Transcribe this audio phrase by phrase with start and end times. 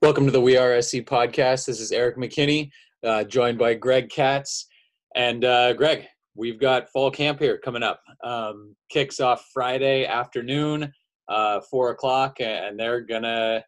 [0.00, 1.66] Welcome to the We Are SC podcast.
[1.66, 2.70] This is Erik McKinney,
[3.02, 4.68] uh, joined by Greg Katz.
[5.16, 8.00] And uh, Greg, we've got fall camp here coming up.
[8.22, 10.92] Um, kicks off Friday afternoon,
[11.28, 13.64] uh, four o'clock, and they're gonna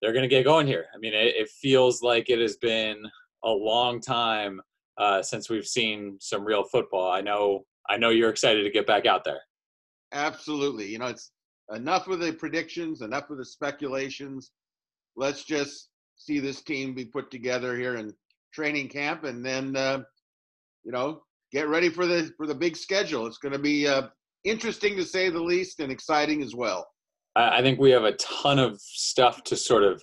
[0.00, 0.86] they're gonna get going here.
[0.94, 3.02] I mean, it, it feels like it has been
[3.44, 4.62] a long time
[4.96, 7.12] uh, since we've seen some real football.
[7.12, 9.42] I know I know you're excited to get back out there.
[10.12, 10.86] Absolutely.
[10.86, 11.32] You know, it's
[11.70, 14.52] enough with the predictions, enough with the speculations
[15.16, 18.12] let's just see this team be put together here in
[18.52, 20.02] training camp, and then uh,
[20.84, 23.26] you know get ready for the for the big schedule.
[23.26, 24.08] It's going to be uh,
[24.44, 26.86] interesting to say the least, and exciting as well.
[27.36, 30.02] I think we have a ton of stuff to sort of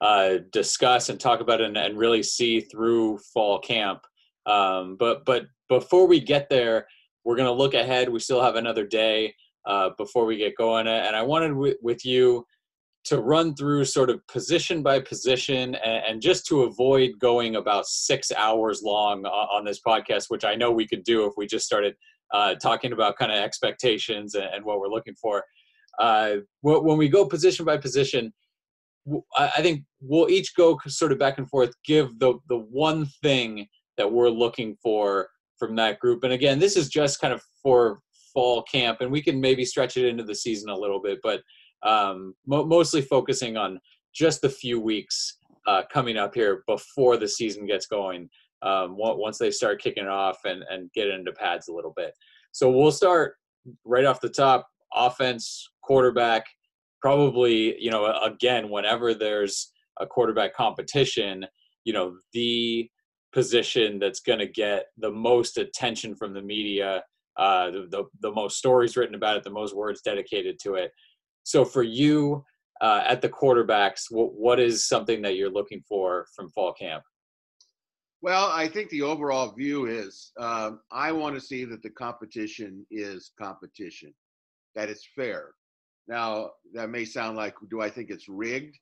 [0.00, 4.00] uh, discuss and talk about, and, and, really see through fall camp.
[4.46, 6.86] Um, but but before we get there,
[7.24, 8.08] we're going to look ahead.
[8.08, 9.34] We still have another day
[9.66, 12.44] uh, before we get going, and I wanted w- with you
[13.04, 17.86] to run through sort of position by position and, and, just to avoid going about
[17.86, 21.66] six hours long on this podcast, which I know we could do if we just
[21.66, 21.96] started
[22.32, 25.44] uh, talking about kind of expectations and, and, what we're looking for.
[25.98, 28.32] Uh, when we go position by position,
[29.36, 33.66] I think we'll each go sort of back and forth, give the, the one thing
[33.98, 36.24] that we're looking for from that group.
[36.24, 38.00] And again, this is just kind of for
[38.32, 41.42] fall camp, and we can maybe stretch it into the season a little bit, but
[41.84, 43.80] um, mo- mostly focusing on
[44.14, 48.28] just the few weeks uh, coming up here before the season gets going.
[48.62, 52.12] Um, once they start kicking off and, and get into pads a little bit.
[52.52, 53.34] So we'll start
[53.84, 56.44] right off the top offense, quarterback,
[57.00, 61.44] probably, you know, again, whenever there's a quarterback competition,
[61.84, 62.88] you know, the
[63.32, 67.02] position that's going to get the most attention from the media,
[67.36, 70.92] uh, the, the, the most stories written about it, the most words dedicated to it.
[71.44, 72.44] So for you
[72.80, 77.02] uh, at the quarterbacks, what, what is something that you're looking for from fall camp?
[78.22, 82.86] Well, I think the overall view is um, I want to see that the competition
[82.90, 84.14] is competition,
[84.76, 85.50] that it's fair.
[86.06, 88.76] Now, that may sound like, do I think it's rigged?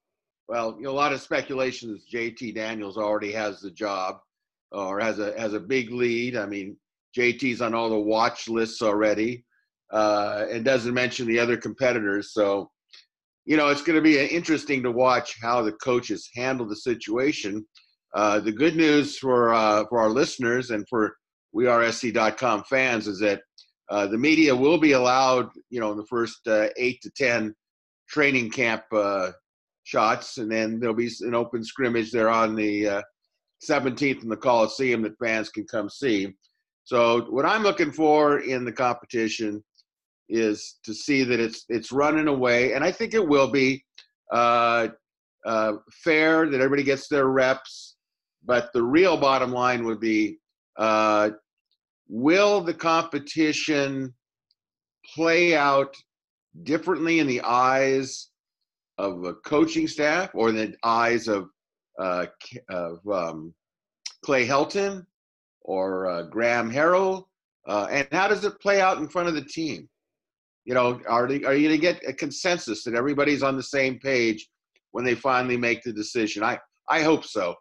[0.48, 4.16] Well, you know, a lot of speculation is JT Daniels already has the job
[4.72, 6.36] or has a has a big lead.
[6.36, 6.76] I mean,
[7.16, 9.44] JT's on all the watch lists already
[9.92, 12.32] uh, and doesn't mention the other competitors.
[12.32, 12.70] So,
[13.44, 17.66] you know, it's going to be interesting to watch how the coaches handle the situation.
[18.14, 21.16] Uh, the good news for uh, for our listeners and for
[21.54, 23.40] wearesc.com fans is that
[23.88, 27.54] uh, the media will be allowed, you know, in the first uh, eight to ten
[28.08, 29.30] training camp uh,
[29.84, 33.02] shots, and then there'll be an open scrimmage there on the
[33.68, 36.34] 17th in the Coliseum that fans can come see.
[36.84, 39.62] So, what I'm looking for in the competition
[40.30, 43.84] is to see that it's it's running away, and I think it will be
[44.32, 44.88] uh,
[45.44, 45.72] uh,
[46.04, 47.96] fair that everybody gets their reps.
[48.44, 50.38] But the real bottom line would be:
[50.78, 51.30] uh,
[52.08, 54.14] Will the competition
[55.14, 55.94] play out
[56.62, 58.28] differently in the eyes
[58.98, 61.48] of a coaching staff or in the eyes of
[61.98, 62.26] uh,
[62.70, 63.52] of um,
[64.24, 65.04] Clay Helton
[65.62, 67.24] or uh, Graham Harrell?
[67.66, 69.88] Uh, and how does it play out in front of the team?
[70.64, 73.62] You know, are they, are you going to get a consensus that everybody's on the
[73.62, 74.48] same page
[74.92, 76.42] when they finally make the decision?
[76.42, 77.54] I I hope so.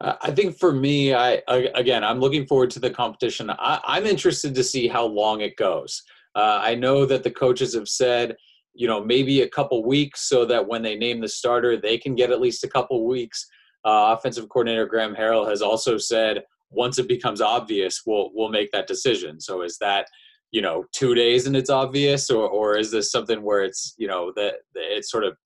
[0.00, 3.50] I think for me, I again, I'm looking forward to the competition.
[3.50, 6.02] I, am interested to see how long it goes.
[6.36, 8.36] Uh, I know that the coaches have said,
[8.74, 12.14] you know, maybe a couple weeks, so that when they name the starter, they can
[12.14, 13.44] get at least a couple weeks.
[13.84, 18.70] Uh, offensive coordinator Graham Harrell has also said, once it becomes obvious, we'll we'll make
[18.70, 19.40] that decision.
[19.40, 20.06] So is that
[20.50, 24.06] you know two days and it's obvious or or is this something where it's you
[24.06, 25.36] know that it's sort of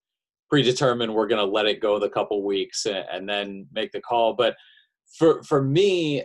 [0.53, 4.01] predetermined we're going to let it go the couple weeks and, and then make the
[4.03, 4.35] call.
[4.35, 4.55] But
[5.19, 6.25] for for me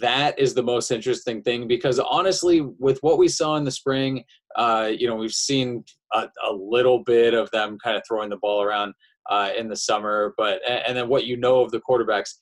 [0.00, 4.24] that is the most interesting thing because honestly with what we saw in the spring
[4.56, 8.36] uh, you know we've seen a, a, little bit of them kind of throwing the
[8.36, 8.94] ball around
[9.28, 12.34] uh, in the summer but and then what you know of the quarterbacks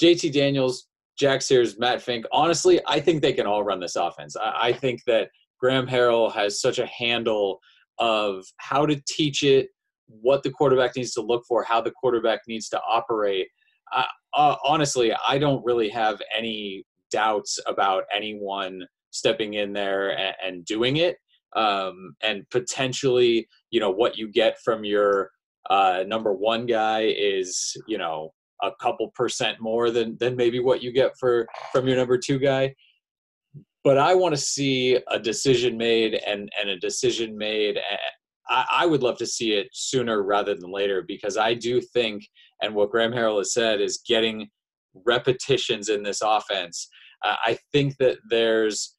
[0.00, 2.24] jt daniels Jack Sears, Matt Fink.
[2.32, 4.36] Honestly, I think they can all run this offense.
[4.36, 5.28] I, I think that
[5.60, 7.60] Graham Harrell has such a handle
[7.98, 9.68] of how to teach it,
[10.06, 13.48] what the quarterback needs to look for, how the quarterback needs to operate.
[13.94, 14.04] Uh,
[14.34, 20.64] uh, honestly, I don't really have any doubts about anyone stepping in there and, and
[20.64, 21.16] doing it.
[21.54, 25.30] Um, and potentially, you know, what you get from your
[25.70, 28.32] uh, number one guy is, you know,
[28.62, 32.38] a couple percent more than than maybe what you get for from your number two
[32.38, 32.74] guy.
[33.84, 37.78] But I want to see a decision made and and a decision made
[38.48, 42.24] I, I, would love to see it sooner rather than later because I do think,
[42.60, 44.48] and what Graham Harrell has said is getting
[45.06, 46.88] repetitions in this offense.
[47.24, 48.94] Uh, I think that there's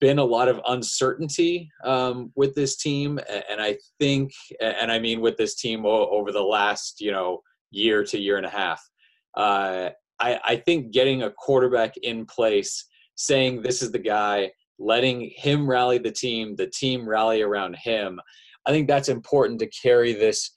[0.00, 3.18] been a lot of uncertainty um, with this team,
[3.48, 7.40] and I think, and I mean with this team over the last you know
[7.70, 8.82] year to year and a half.
[9.36, 9.90] Uh,
[10.20, 15.68] I, I think getting a quarterback in place, saying this is the guy, letting him
[15.68, 18.20] rally the team, the team rally around him.
[18.66, 20.50] I think that's important to carry this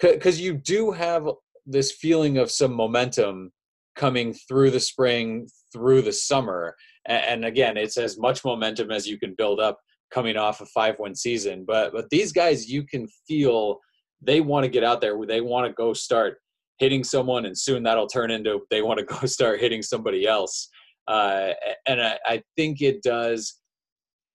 [0.00, 1.26] because you do have
[1.66, 3.52] this feeling of some momentum
[3.96, 6.74] coming through the spring, through the summer.
[7.06, 9.78] And again, it's as much momentum as you can build up
[10.10, 11.64] coming off a five win season.
[11.66, 13.78] But but these guys you can feel
[14.22, 16.38] they want to get out there, they want to go start
[16.78, 20.68] hitting someone, and soon that'll turn into they want to go start hitting somebody else.
[21.06, 21.50] Uh,
[21.86, 23.60] and I, I, think it does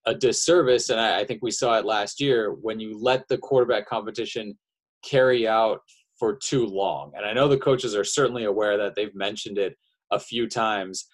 [0.06, 3.38] a disservice, and I, I think we saw it last year when you let the
[3.38, 4.56] quarterback competition
[5.04, 5.80] carry out
[6.16, 7.10] for too long.
[7.16, 9.76] And I know the coaches are certainly aware that they've mentioned it
[10.12, 11.06] a few times.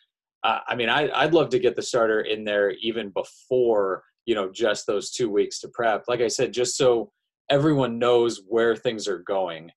[0.44, 4.34] Uh, I mean, I, I'd love to get the starter in there even before you
[4.34, 6.04] know just those two weeks to prep.
[6.06, 7.10] Like I said, just so
[7.48, 9.70] everyone knows where things are going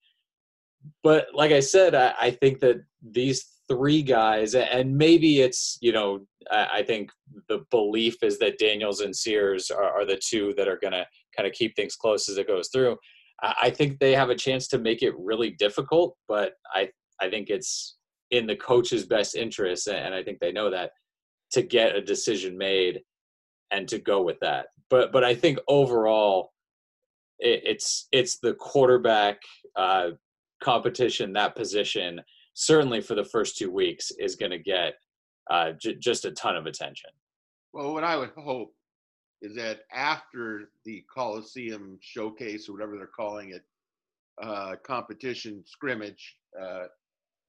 [1.04, 5.92] but like I said, I, I, think that these three guys, and maybe it's you
[5.92, 6.22] know,
[6.52, 7.12] I, I think
[7.48, 11.06] the belief is that Daniels and Sears are, are the two that are going to
[11.36, 12.98] kind of keep things close as it goes through.
[13.42, 16.90] I, I think they have a chance to make it really difficult, but I
[17.22, 17.98] I think it's
[18.32, 20.92] in the coach's best interest, and I think they know that
[21.52, 23.02] to get a decision made
[23.72, 24.68] and to go with that.
[24.90, 26.52] But but I think overall,
[27.40, 29.40] it, it's it's the quarterback
[29.76, 30.12] uh,
[30.62, 32.22] competition, that position,
[32.54, 34.96] certainly for the first two weeks, is going to get
[35.50, 37.10] uh, j- just a ton of attention.
[37.74, 38.74] Well, what I would hope
[39.42, 43.64] is that after the Coliseum showcase or whatever they're calling it,
[44.42, 46.86] uh, competition scrimmage, uh,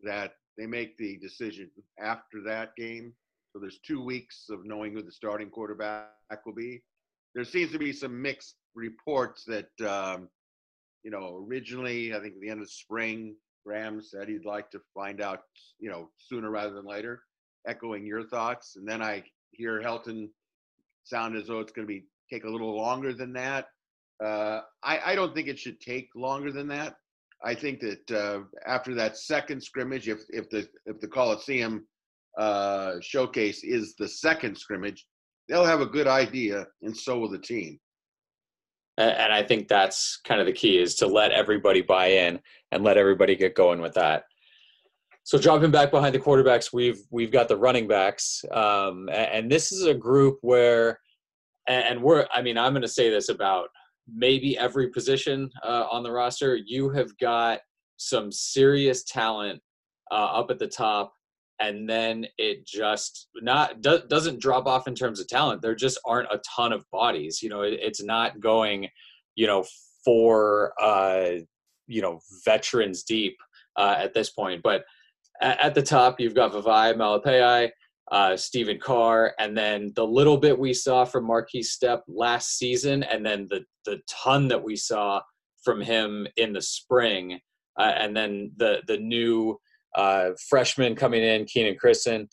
[0.02, 3.12] that they make the decision after that game.
[3.52, 6.10] So there's two weeks of knowing who the starting quarterback
[6.44, 6.82] will be.
[7.34, 10.28] There seems to be some mixed reports that um,
[11.02, 14.80] you know, originally, I think at the end of spring, Graham said he'd like to
[14.94, 15.40] find out,
[15.78, 17.22] you know, sooner rather than later,
[17.66, 18.76] echoing your thoughts.
[18.76, 20.28] And then I hear Helton
[21.04, 23.66] sound as though it's going to be take a little longer than that.
[24.22, 26.94] Uh, I, I don't think it should take longer than that.
[27.42, 31.86] I think that uh, after that second scrimmage, if if the if the Coliseum
[32.38, 35.06] uh, showcase is the second scrimmage,
[35.48, 37.80] they'll have a good idea, and so will the team
[39.00, 42.40] and i think that's kind of the key is to let everybody buy in
[42.72, 44.24] and let everybody get going with that.
[45.22, 49.70] So dropping back behind the quarterbacks we've we've got the running backs um, and this
[49.70, 50.98] is a group where
[51.68, 53.68] and we're i mean i'm going to say this about
[54.14, 56.56] maybe every position uh, on the roster.
[56.56, 57.60] You have got
[57.96, 59.60] some serious talent
[60.10, 61.12] uh, up at the top
[61.60, 65.62] and then it just not do, doesn't drop off in terms of talent.
[65.62, 68.88] There just aren't a ton of bodies you know it, it's not going
[69.36, 69.64] you know
[70.04, 71.32] for uh
[71.86, 73.36] you know veterans deep
[73.76, 74.62] uh, at this point.
[74.62, 74.84] But
[75.40, 77.70] at, at the top you've got Vavae Malepeai,
[78.10, 83.02] uh, Stephen Carr, and then the little bit we saw from Markese Stepp last season,
[83.02, 85.20] and then the the ton that we saw
[85.62, 87.40] from him in the spring,
[87.78, 89.58] uh, and then the the new
[89.96, 92.28] uh, freshman coming in, Kenan Christon.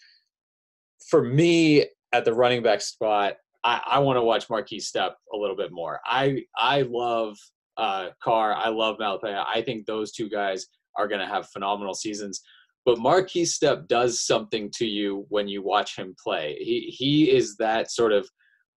[1.10, 5.38] For me, at the running back spot, I, I want to watch Markese Stepp a
[5.38, 6.00] little bit more.
[6.06, 7.38] I I love
[7.78, 8.54] uh, Carr.
[8.54, 9.44] I love Malepeai.
[9.48, 12.42] I think those two guys are going to have phenomenal seasons.
[12.86, 16.58] But Markese Stepp does something to you when you watch him play.
[16.60, 18.30] He he is that sort of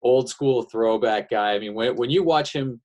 [0.02, 1.52] old school throwback guy.
[1.52, 2.80] I mean, when when you watch him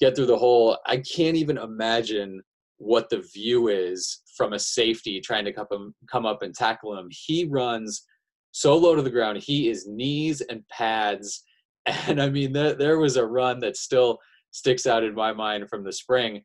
[0.00, 2.42] get through the hole, I can't even imagine
[2.78, 7.08] what the view is from a safety trying to come, come up and tackle him.
[7.10, 8.04] He runs
[8.52, 9.38] so low to the ground.
[9.38, 11.42] He is knees and pads.
[12.08, 14.18] And I mean, there, there was a run that still
[14.50, 16.42] sticks out in my mind from the spring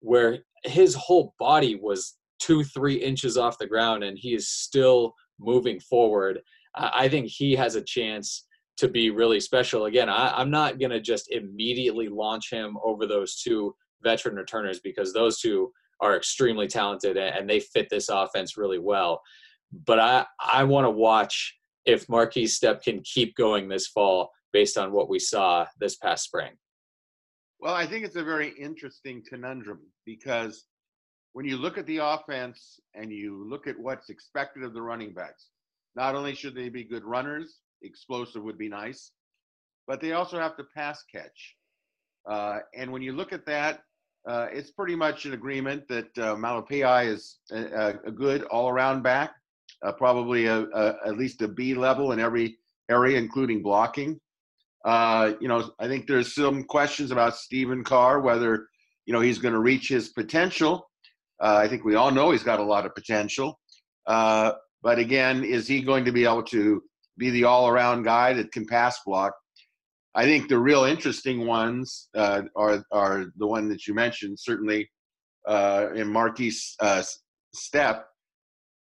[0.00, 5.14] where his whole body was two, three inches off the ground and he is still
[5.38, 6.40] moving forward.
[6.74, 8.46] I think he has a chance
[8.78, 9.84] to be really special.
[9.84, 14.80] Again, I, am not going to just immediately launch him over those two veteran returners
[14.80, 19.20] because those two are extremely talented and they fit this offense really well.
[19.86, 24.76] But I, I want to watch if Markese Stepp can keep going this fall based
[24.76, 26.52] on what we saw this past spring.
[27.60, 30.64] Well, I think it's a very interesting conundrum because
[31.32, 35.12] when you look at the offense and you look at what's expected of the running
[35.12, 35.48] backs,
[35.94, 39.12] not only should they be good runners, explosive would be nice,
[39.86, 41.56] but they also have to pass catch.
[42.28, 43.82] Uh, and when you look at that,
[44.28, 49.32] uh, it's pretty much an agreement that uh, Malepeai is a, a, good all-around back,
[49.84, 52.58] uh, probably a, a, at least a B level in every
[52.90, 54.20] area, including blocking.
[54.84, 58.66] Uh, you know, I think there's some questions about Stephen Carr, whether
[59.06, 60.90] you know he's going to reach his potential.
[61.42, 63.58] Uh, I think we all know he's got a lot of potential,
[64.06, 66.82] uh, but again, is he going to be able to
[67.16, 69.34] be the all-around guy that can pass block?
[70.14, 74.90] I think the real interesting ones uh, are are the one that you mentioned, certainly
[75.46, 77.02] uh, in Markese uh,
[77.54, 78.02] Stepp,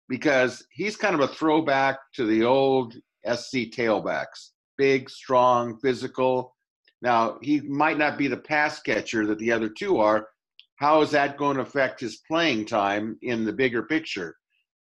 [0.09, 2.95] because he's kind of a throwback to the old
[3.27, 6.57] SC tailbacks, big, strong, physical.
[7.03, 10.29] Now he might not be the pass catcher that the other two are.
[10.77, 14.35] How is that going to affect his playing time in the bigger picture?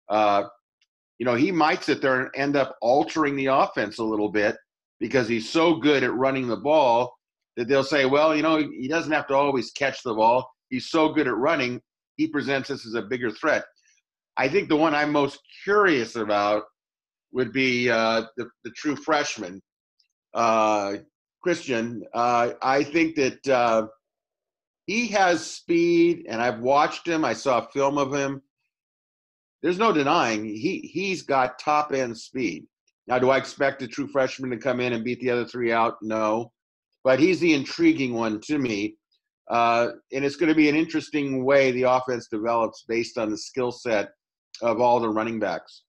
[0.10, 0.44] Uh,
[1.20, 4.58] you know, he might sit there and end up altering the offense a little bit
[5.04, 7.14] because he's so good at running the ball
[7.58, 10.50] that they'll say, well, you know, he doesn't have to always catch the ball.
[10.70, 11.82] He's so good at running,
[12.16, 13.66] he presents us as a bigger threat.
[14.38, 16.64] I think the one I'm most curious about
[17.34, 19.62] would be uh, the, the true freshman,
[20.34, 20.94] uh,
[21.46, 22.04] Christon.
[22.14, 23.88] Uh, I think that uh,
[24.86, 27.26] he has speed, and I've watched him.
[27.26, 28.42] I saw a film of him.
[29.62, 32.68] There's no denying he he's got top end speed.
[33.08, 35.72] Now, do I expect a true freshman to come in and beat the other three
[35.72, 35.96] out?
[36.02, 36.52] No.
[37.04, 38.96] But he's the intriguing one to me.
[39.50, 43.38] Uh, and it's going to be an interesting way the offense develops based on the
[43.38, 44.12] skill set
[44.62, 45.84] of all the running backs.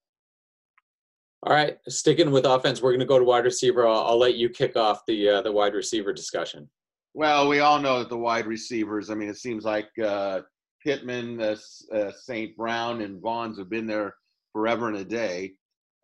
[1.47, 3.87] All right, sticking with offense, we're going to go to wide receiver.
[3.87, 6.69] I'll, I'll let you kick off the uh, the wide receiver discussion.
[7.13, 9.11] Well, we all know that the wide receivers.
[9.11, 10.41] I mean, it seems like uh,
[10.83, 11.57] Pittman, uh,
[11.95, 12.57] uh St.
[12.57, 14.15] Brown, and Vaughns have been there
[14.55, 15.53] forever and a day.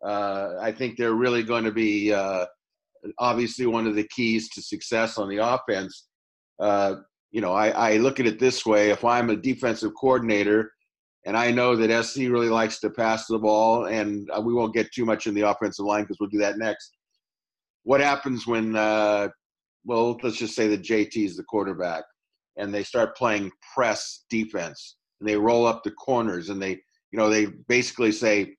[0.05, 2.45] Uh, I think they're really going to be uh,
[3.19, 6.07] obviously one of the keys to success on the offense.
[6.59, 6.95] Uh,
[7.31, 10.71] you know, I, I, look at it this way: if I'm a defensive coordinator,
[11.25, 14.73] and I know that SC really likes to pass the ball, and uh, we won't
[14.73, 16.97] get too much in the offensive line because we'll do that next.
[17.83, 19.29] What happens when, uh,
[19.85, 22.03] well, let's just say that JT is the quarterback,
[22.57, 26.71] and they start playing press defense, and they roll up the corners, and they,
[27.11, 28.55] you know, they basically say,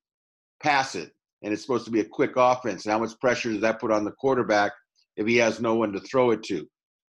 [0.62, 1.11] pass it
[1.42, 2.84] and it's supposed to be a quick offense.
[2.84, 4.72] And how much pressure does that put on the quarterback
[5.16, 6.66] if he has no one to throw it to?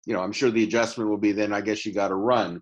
[0.05, 2.61] You know, I'm sure the adjustment will be then I guess you got to run.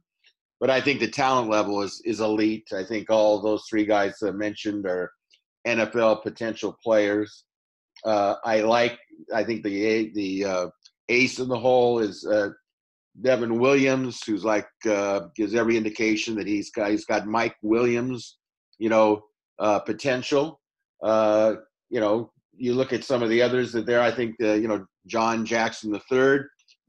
[0.60, 2.68] But I think the talent level is is elite.
[2.72, 5.12] I think all those three guys that I mentioned are
[5.68, 7.46] NFL potential players.
[8.06, 9.00] Uh, I like.
[9.34, 10.68] I think the the uh,
[11.10, 12.50] ace in the hole is uh,
[13.20, 18.38] Devon Williams, who's like uh, gives every indication that he's got he's got Mike Williams,
[18.78, 19.24] you know,
[19.60, 20.61] uh, potential.
[21.02, 21.56] Uh,
[21.90, 24.02] you know, you look at some of the others that there.
[24.02, 26.40] I think the, you know John Jackson III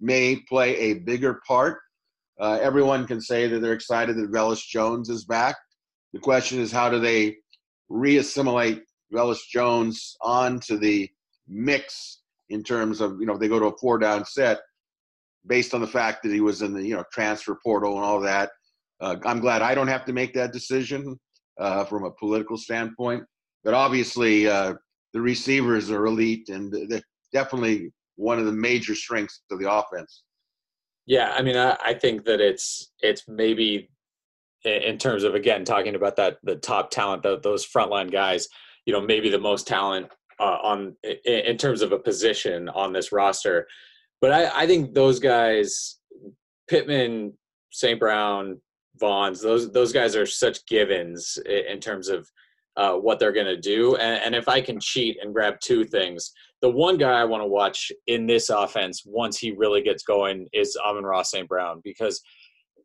[0.01, 1.79] may play a bigger part.
[2.41, 5.57] Uh, everyone can say that they're excited that Velus Jones is back.
[6.13, 7.37] The question is, how do they
[7.91, 11.09] reassimilate Velus Jones onto the
[11.49, 14.61] mix in terms of you know if they go to a four down set
[15.47, 18.21] based on the fact that he was in the you know transfer portal and all
[18.21, 18.51] that.
[19.01, 21.19] Uh, I'm glad I don't have to make that decision
[21.59, 23.25] uh, from a political standpoint
[23.65, 24.75] but obviously uh,
[25.13, 26.75] the receivers are elite and
[27.33, 30.23] definitely one of the major strengths of the offense.
[31.07, 33.91] Yeah, I mean, I, I think that it's it's maybe
[34.65, 38.49] in terms of again talking about that the top talent, the, those frontline guys,
[38.87, 43.11] you know, maybe the most talent uh, on in terms of a position on this
[43.13, 43.67] roster.
[44.21, 45.99] But I, I think those guys,
[46.69, 47.33] Pittman,
[47.73, 47.99] St.
[47.99, 48.61] Brown,
[49.01, 52.31] Vaughns, those those guys are such givens in terms of
[52.77, 53.97] uh, what they're going to do.
[53.97, 57.43] And, and, if I can cheat and grab two things, the one guy I want
[57.43, 61.49] to watch in this offense once he really gets going is Amon-Ra St.
[61.49, 62.23] Brown because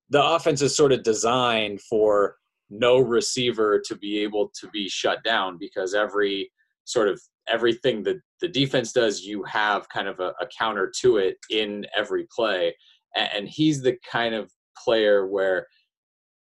[0.10, 2.36] the offense is sort of designed for
[2.70, 6.52] no receiver to be able to be shut down because every
[6.84, 11.18] sort of everything that the defense does, you have kind of a, a counter to
[11.18, 12.76] it in every play.
[13.16, 14.52] And, and he's the kind of
[14.84, 15.68] player where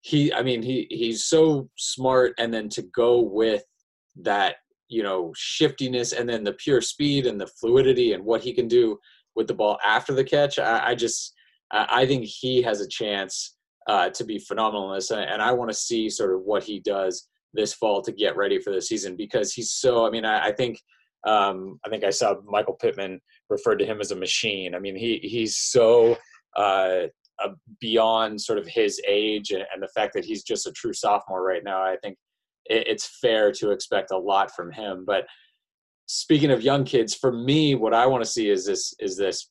[0.03, 3.63] he i mean he he's so smart and then to go with
[4.15, 4.55] that
[4.89, 8.67] you know shiftiness and then the pure speed and the fluidity and what he can
[8.67, 8.97] do
[9.35, 11.33] with the ball after the catch i, I just
[11.71, 13.55] i think he has a chance
[13.85, 16.79] uh, to be phenomenal in this and i want to see sort of what he
[16.79, 20.47] does this fall to get ready for the season because he's so i mean i,
[20.47, 20.79] I think
[21.25, 23.19] um, i think i saw michael pittman
[23.49, 24.75] referred to him as a machine.
[24.75, 26.17] I mean he he's so
[26.57, 27.07] uh,
[27.43, 30.93] uh, beyond sort of his age and, and, the fact that he's just a true
[30.93, 32.17] sophomore right now, I think
[32.65, 35.03] it, it's fair to expect a lot from him.
[35.05, 35.25] But
[36.05, 39.49] speaking of young kids, for me, what I want to see is this is this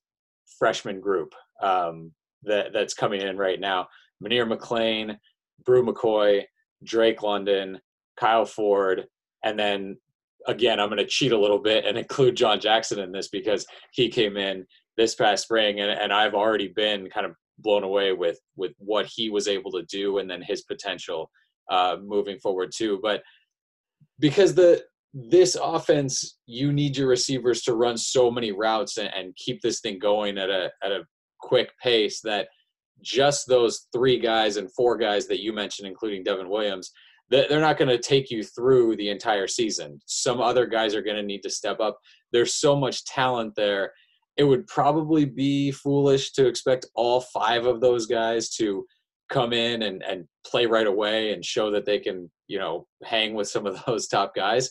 [0.58, 1.34] freshman group.
[1.62, 2.12] Um,
[2.44, 3.88] that that's coming in right now.
[4.22, 5.16] Munir McClain,
[5.64, 6.42] Bru McCoy,
[6.84, 7.80] Drake London,
[8.16, 9.06] Kyle Ford,
[9.44, 9.96] and then
[10.46, 13.66] again, I'm going to cheat a little bit and include John Jackson in this because
[13.92, 18.12] he came in this past spring, and, and I've already been kind of blown away
[18.12, 21.31] with with what he was able to do and then his potential
[21.71, 22.99] uh, moving forward too.
[23.02, 23.23] But
[24.19, 24.83] because the
[25.14, 29.81] this offense, you need your receivers to run so many routes and, and keep this
[29.81, 31.04] thing going at a at a
[31.40, 32.49] quick pace that
[33.02, 36.92] just those three guys and four guys that you mentioned, including Devon Williams,
[37.31, 39.99] they're not going to take you through the entire season.
[40.07, 41.99] Some other guys are going to need to step up.
[42.31, 43.92] There's so much talent there.
[44.36, 48.86] It would probably be foolish to expect all five of those guys to
[49.28, 53.34] come in and, and play right away and show that they can, you know, hang
[53.34, 54.70] with some of those top guys.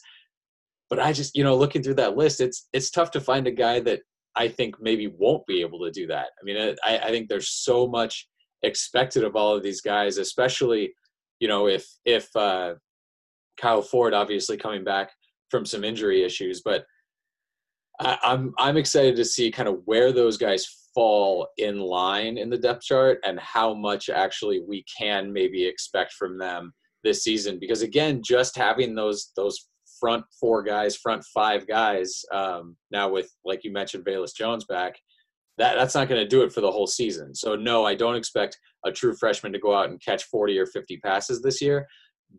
[0.89, 3.51] But I just, you know, looking through that list, it's it's tough to find a
[3.51, 4.01] guy that
[4.36, 6.27] I think maybe won't be able to do that.
[6.41, 8.27] I mean, I, I think there's so much
[8.63, 10.94] expected of all of these guys, especially,
[11.39, 12.75] you know, if if uh,
[13.60, 15.12] Kyle Ford obviously coming back
[15.50, 16.86] from some injury issues, but
[18.01, 22.50] I, I'm I'm excited to see kind of where those guys fall in line in
[22.50, 27.60] the depth chart and how much actually we can maybe expect from them this season.
[27.60, 29.67] Because again, just having those those
[30.00, 32.24] front four guys, front five guys.
[32.34, 34.96] Um, now with like you mentioned, Velus Jones back,
[35.58, 37.36] that that's not going to do it for the whole season.
[37.36, 40.65] So no, I don't expect a true freshman to go out and catch 40 or
[40.65, 41.88] 50 passes this year,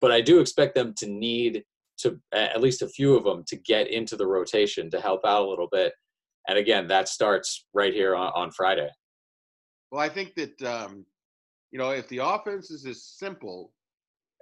[0.00, 1.62] but I do expect them to need
[2.02, 5.42] to at least a few of them to get into the rotation to help out
[5.42, 5.92] a little bit.
[6.48, 8.88] And again, that starts right here on, on Friday.
[9.90, 11.04] Well, I think that um,
[11.70, 13.72] you know if the offense is as simple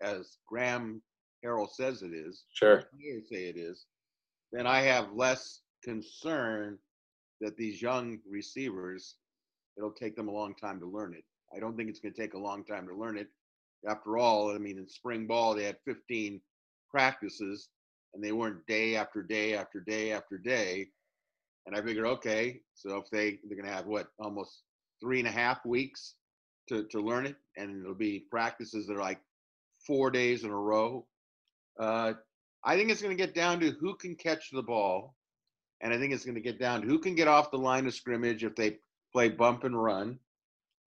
[0.02, 1.02] as Graham
[1.44, 2.84] Harrell says it is, sure,
[3.30, 3.86] say it is,
[4.52, 6.78] then I have less concern
[7.40, 9.16] that these young receivers,
[9.76, 11.24] it'll take them a long time to learn it.
[11.54, 13.28] I don't think it's going to take a long time to learn it.
[13.88, 16.40] After all, I mean, in spring ball, they had 15
[16.90, 17.68] practices
[18.14, 20.86] and they weren't day after day after day after day.
[21.66, 24.62] And I figured, okay, so if they, they're to have what, almost
[25.00, 26.14] three and a half weeks
[26.68, 29.20] to, to learn it, and it'll be practices that are like
[29.86, 31.06] four days in a row.
[31.78, 32.14] Uh,
[32.64, 35.14] I think it's to get down to who can catch the ball,
[35.80, 37.94] and I think it's to get down to who can get off the line of
[37.94, 38.78] scrimmage if they
[39.12, 40.18] play bump and run,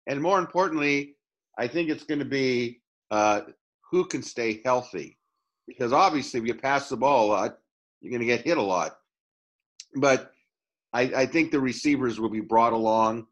[0.07, 1.15] and more importantly,
[1.57, 2.81] I think it's to be
[3.11, 3.41] uh,
[3.91, 5.16] who can stay healthy,
[5.67, 7.57] because obviously if you pass the ball a lot,
[8.01, 8.97] you're going to get hit a lot.
[9.95, 10.31] But
[10.93, 13.27] I, I think the receivers will be brought along,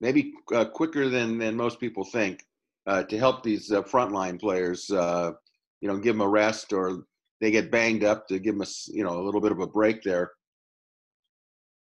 [0.00, 2.44] maybe uh, quicker than than most people think,
[2.86, 5.32] uh, to help these uh, frontline players uh,
[5.80, 7.04] you know, give them a rest or
[7.40, 9.66] they get banged up to give them a, you know, a little bit of a
[9.66, 10.32] break there.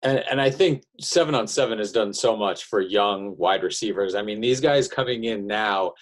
[0.02, 4.14] And, and I think seven on seven has done so much for young wide receivers.
[4.14, 5.94] I mean, these guys coming in now,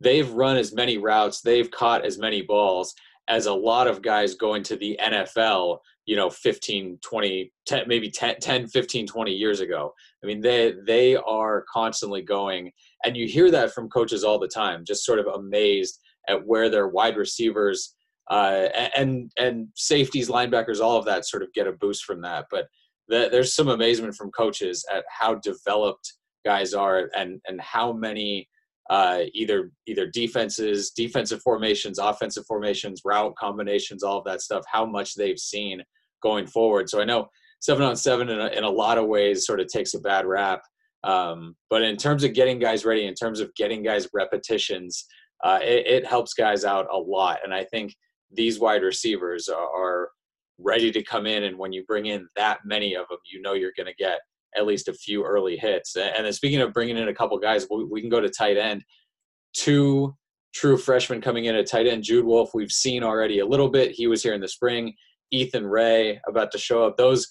[0.00, 2.94] they've run as many routes, they've caught as many balls
[3.28, 8.10] as a lot of guys going to the NFL, you know, 15, 20, 10, maybe
[8.10, 9.92] 10, 10, 15, 20 years ago.
[10.22, 12.70] I mean, they, they are constantly going,
[13.04, 16.68] and you hear that from coaches all the time, just sort of amazed at where
[16.68, 17.94] their wide receivers
[18.30, 22.46] uh, and and safeties, linebackers, all of that sort of get a boost from that.
[22.50, 22.66] But
[23.08, 26.12] the, there's some amazement from coaches at how developed
[26.44, 28.48] guys are and and how many
[28.90, 34.64] uh, either either defenses, defensive formations, offensive formations, route combinations, all of that stuff.
[34.70, 35.82] How much they've seen
[36.22, 36.88] going forward.
[36.88, 37.28] So I know
[37.60, 40.26] seven on seven in a, in a lot of ways sort of takes a bad
[40.26, 40.62] rap.
[41.04, 45.06] Um, but in terms of getting guys ready, in terms of getting guys repetitions,
[45.44, 47.38] uh, it, it, helps guys out a lot.
[47.44, 47.94] And I think
[48.32, 50.10] these wide receivers are, are
[50.58, 51.44] ready to come in.
[51.44, 54.18] And when you bring in that many of them, you know you're going to get
[54.56, 55.96] at least a few early hits.
[55.96, 58.56] And then speaking of bringing in a couple guys, we, we can go to tight
[58.56, 58.84] end.
[59.52, 60.14] Two
[60.54, 62.02] true freshmen coming in at tight end.
[62.02, 63.92] Jude Wolfe, we've seen already a little bit.
[63.92, 64.94] He was here in the spring.
[65.30, 66.96] Ethan Rae about to show up.
[66.96, 67.26] Those,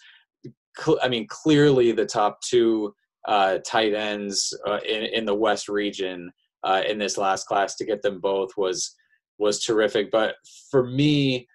[1.02, 2.94] I mean, clearly the top two
[3.28, 6.32] uh, tight ends uh, in, in the West region
[6.64, 8.96] uh, in this last class to get them both was
[9.38, 10.12] was terrific.
[10.12, 10.36] But
[10.72, 11.48] for me,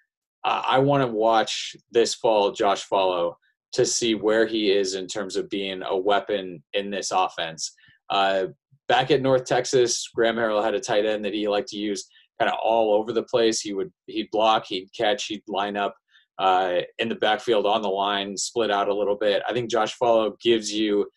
[0.43, 3.35] I want to watch this fall Josh Falo
[3.73, 7.73] to see where he is in terms of being a weapon in this offense.
[8.09, 8.47] Uh,
[8.87, 12.07] back at North Texas, Graham Harrell had a tight end that he liked to use
[12.39, 13.61] kind of all over the place.
[13.61, 15.95] He would he'd block, he'd catch, he'd line up
[16.39, 19.41] uh, in the backfield on the line, split out a little bit.
[19.47, 21.07] I think Josh Falo gives you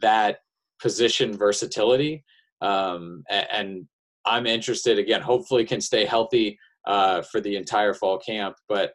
[0.00, 0.38] that
[0.80, 2.22] position versatility
[2.60, 3.86] um, and
[4.24, 5.20] I'm interested again.
[5.20, 8.56] Hopefully, can stay healthy uh, for the entire fall camp.
[8.68, 8.92] But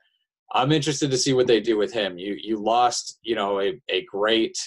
[0.54, 2.18] I'm interested to see what they do with him.
[2.18, 4.58] You you lost you know a, a great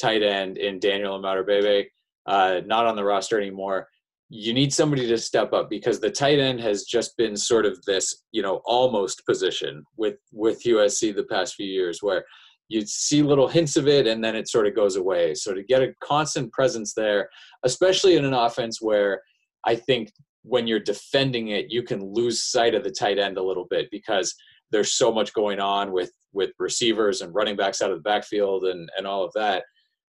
[0.00, 1.86] tight end in Daniel Imatorbhebhe.
[2.26, 3.88] uh, not on the roster anymore.
[4.28, 7.82] You need somebody to step up because the tight end has just been sort of
[7.84, 12.24] this, you know, almost position with with USC the past few years, where
[12.68, 15.34] you see little hints of it and then it sort of goes away.
[15.34, 17.28] So to get a constant presence there,
[17.64, 19.20] especially in an offense where
[19.66, 23.42] I think when you're defending it, you can lose sight of the tight end a
[23.42, 24.34] little bit because
[24.70, 28.64] there's so much going on with with receivers and running backs out of the backfield
[28.64, 29.64] and and all of that.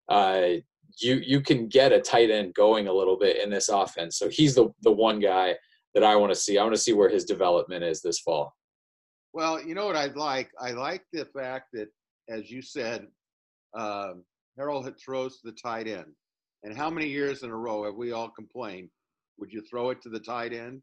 [0.08, 0.60] Uh,
[1.00, 4.18] you you can get a tight end going a little bit in this offense.
[4.18, 5.56] So he's the the one guy
[5.94, 6.58] that I want to see.
[6.58, 8.54] I want to see where his development is this fall.
[9.32, 10.50] Well, you know what I'd like?
[10.60, 11.88] I like the fact that,
[12.28, 13.06] as you said,
[13.74, 14.24] um,
[14.58, 16.12] Harrell throws to the tight end.
[16.64, 18.88] And how many years in a row have we all complained?
[19.38, 20.82] Would you throw it to the tight end?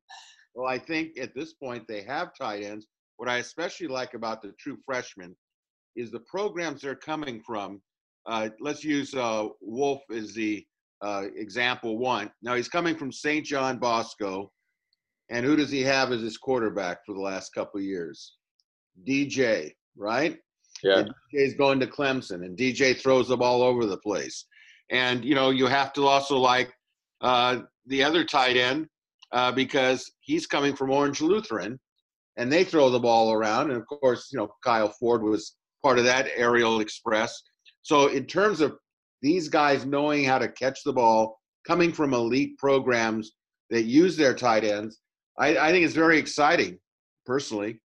[0.55, 2.87] Well, I think at this point they have tight ends.
[3.19, 5.35] What I especially like about the true freshmen
[5.97, 7.81] is the programs they're coming from
[8.25, 10.65] uh, let's use uh, Wolfe as the
[11.01, 12.31] uh, example one.
[12.41, 13.45] Now he's coming from St.
[13.45, 14.53] John Bosco,
[15.29, 18.35] and who does he have as his quarterback for the last couple years?
[19.05, 20.37] DJ, right?
[20.81, 20.99] Yeah.
[20.99, 24.45] And DJ's going to Clemson, and DJ throws the ball over the place.
[24.91, 26.71] And you know you have to also like
[27.19, 28.87] uh, the other tight end
[29.33, 31.77] uh, because he's coming from Orange Lutheran,
[32.37, 33.71] and they throw the ball around.
[33.71, 37.41] And of course, you know Kyle Ford was part of that aerial express.
[37.81, 38.77] So in terms of
[39.21, 43.31] these guys knowing how to catch the ball, coming from elite programs
[43.69, 44.99] that use their tight ends,
[45.37, 46.79] I, I think it's very exciting,
[47.25, 47.81] personally.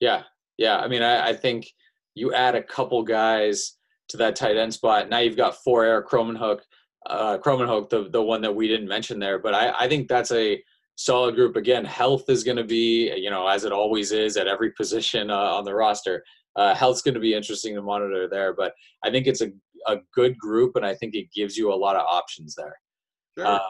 [0.00, 0.22] Yeah,
[0.58, 0.78] yeah.
[0.78, 1.66] I mean, I, I, think
[2.14, 3.76] you add a couple guys
[4.08, 5.08] to that tight end spot.
[5.08, 6.60] Now you've got four Erik Krommenhoek,
[7.06, 9.38] uh, Krommenhoek, the the one that we didn't mention there.
[9.38, 10.62] But I, I think that's a
[11.00, 11.56] solid group.
[11.56, 15.30] Again, health is going to be, you know, as it always is at every position
[15.30, 16.22] uh, on the roster
[16.56, 18.54] uh, health's going to be interesting to monitor there.
[18.54, 19.50] But I think it's a,
[19.86, 22.76] a good group, and I think it gives you a lot of options there.
[23.38, 23.46] Sure.
[23.46, 23.60] Um,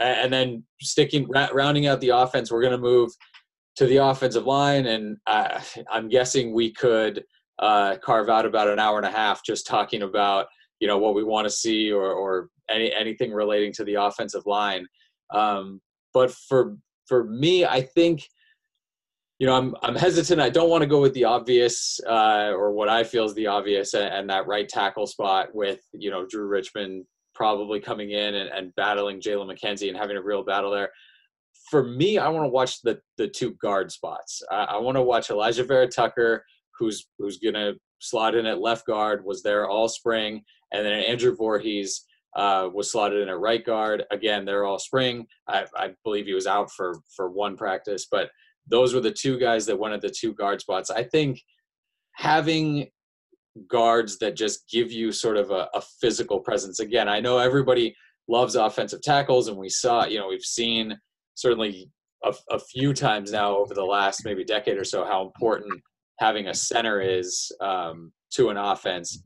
[0.00, 3.10] and then sticking rounding out the offense, we're going to move
[3.76, 7.24] to the offensive line, and uh, I'm guessing we could
[7.58, 10.46] uh, carve out about an hour and a half just talking about
[10.78, 14.46] you know what we want to see or, or any anything relating to the offensive
[14.46, 14.86] line.
[15.34, 15.80] Um,
[16.12, 18.28] but for for me, I think
[19.38, 20.40] you know, I'm I'm hesitant.
[20.40, 23.46] I don't want to go with the obvious uh, or what I feel is the
[23.46, 28.34] obvious, and, and, that right tackle spot with you know Drew Richmond probably coming in
[28.34, 30.90] and, and battling Jalen McKenzie and having a real battle there.
[31.70, 34.42] For me, I want to watch the the two guard spots.
[34.50, 36.44] I, I want to watch Elijah Vera-Tucker,
[36.76, 40.42] who's who's gonna slot in at left guard, was there all spring,
[40.72, 42.00] and then Andrew Vorhees
[42.36, 44.04] uh, was slotted in at right guard.
[44.10, 45.26] Again, they're all spring.
[45.48, 48.30] I, I believe he was out for for one practice, but
[48.66, 50.90] those were the two guys that went at the two guard spots.
[50.90, 51.40] I think
[52.14, 52.88] having
[53.66, 56.80] guards that just give you sort of a, a, physical presence.
[56.80, 57.94] Again, I know everybody
[58.28, 60.96] loves offensive tackles, and we saw, you know, we've seen
[61.34, 61.90] certainly
[62.24, 65.80] a, a few times now over the last maybe decade or so how important
[66.18, 69.22] having a center is um, to an offense.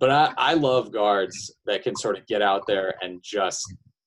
[0.00, 3.62] But I, I love guards that can sort of get out there and just,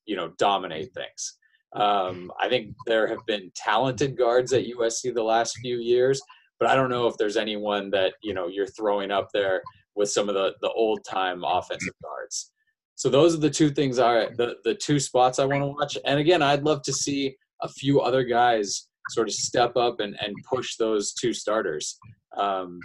[0.05, 1.37] you know, dominate things.
[1.75, 6.21] Um, I think there have been talented guards at USC the last few years,
[6.59, 9.61] but I don't know if there's anyone that you know you're throwing up there
[9.95, 12.51] with some of the the old time offensive guards.
[12.95, 15.97] So those are the two things are the the two spots I want to watch.
[16.05, 20.15] And again, I'd love to see a few other guys sort of step up and,
[20.21, 21.97] and push those two starters.
[22.37, 22.79] Um,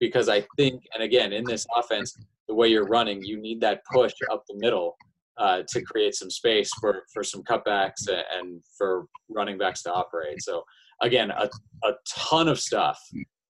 [0.00, 2.16] because I think, and again, in this offense,
[2.52, 4.94] the way you're running, you need that push up the middle
[5.38, 10.42] uh, to create some space for for some cutbacks and for running backs to operate.
[10.42, 10.62] So
[11.00, 11.48] again, a,
[11.84, 12.98] a ton of stuff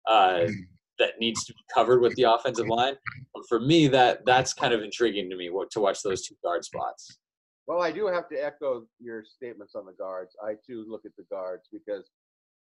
[0.07, 0.45] uh,
[0.99, 2.93] that needs to be covered with the offensive line.
[3.33, 6.63] But for me, that that's kind of intriguing to me to watch those two guard
[6.63, 7.17] spots.
[7.65, 10.35] Well, I do have to echo your statements on the guards.
[10.47, 12.11] I too look at the guards because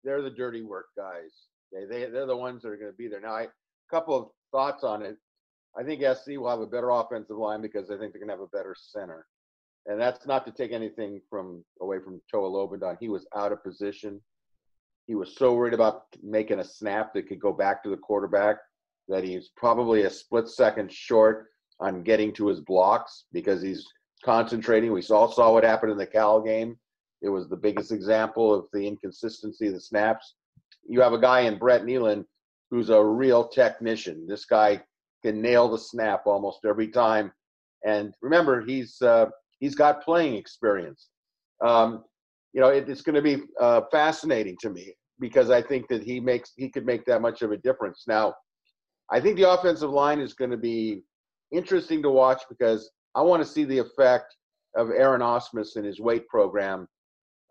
[0.04, 1.32] they're the dirty work guys.
[1.72, 3.22] They, they they're the ones that are going to be there.
[3.22, 5.18] Now, I, a couple of thoughts on it.
[5.78, 8.34] I think SC will have a better offensive line because I think they're going to
[8.34, 9.26] have a better center.
[9.88, 12.98] And that's not to take anything from away from Toa Lobendahn.
[13.00, 14.22] He was out of position.
[15.06, 18.58] He was so worried about making a snap that could go back to the quarterback
[19.08, 21.48] that he's probably a split second short
[21.80, 23.86] on getting to his blocks because he's
[24.24, 24.92] concentrating.
[24.92, 26.78] We all saw what happened in the Cal game.
[27.22, 30.36] It was the biggest example of the inconsistency of the snaps.
[30.88, 32.26] You have a guy in Brett Neilon
[32.72, 34.26] who's a real technician.
[34.28, 34.82] This guy
[35.26, 37.32] can nail the snap almost every time.
[37.84, 39.26] And remember, he's uh,
[39.60, 41.10] he's got playing experience.
[41.66, 42.04] Um,
[42.54, 46.04] you know, it, it's going to be uh, fascinating to me because I think that
[46.04, 48.04] he makes he could make that much of a difference.
[48.08, 48.36] Now,
[49.12, 51.02] I think the offensive line is going to be
[51.52, 54.36] interesting to watch because I want to see the effect
[54.76, 56.88] of Aaron Ausmus and his weight program.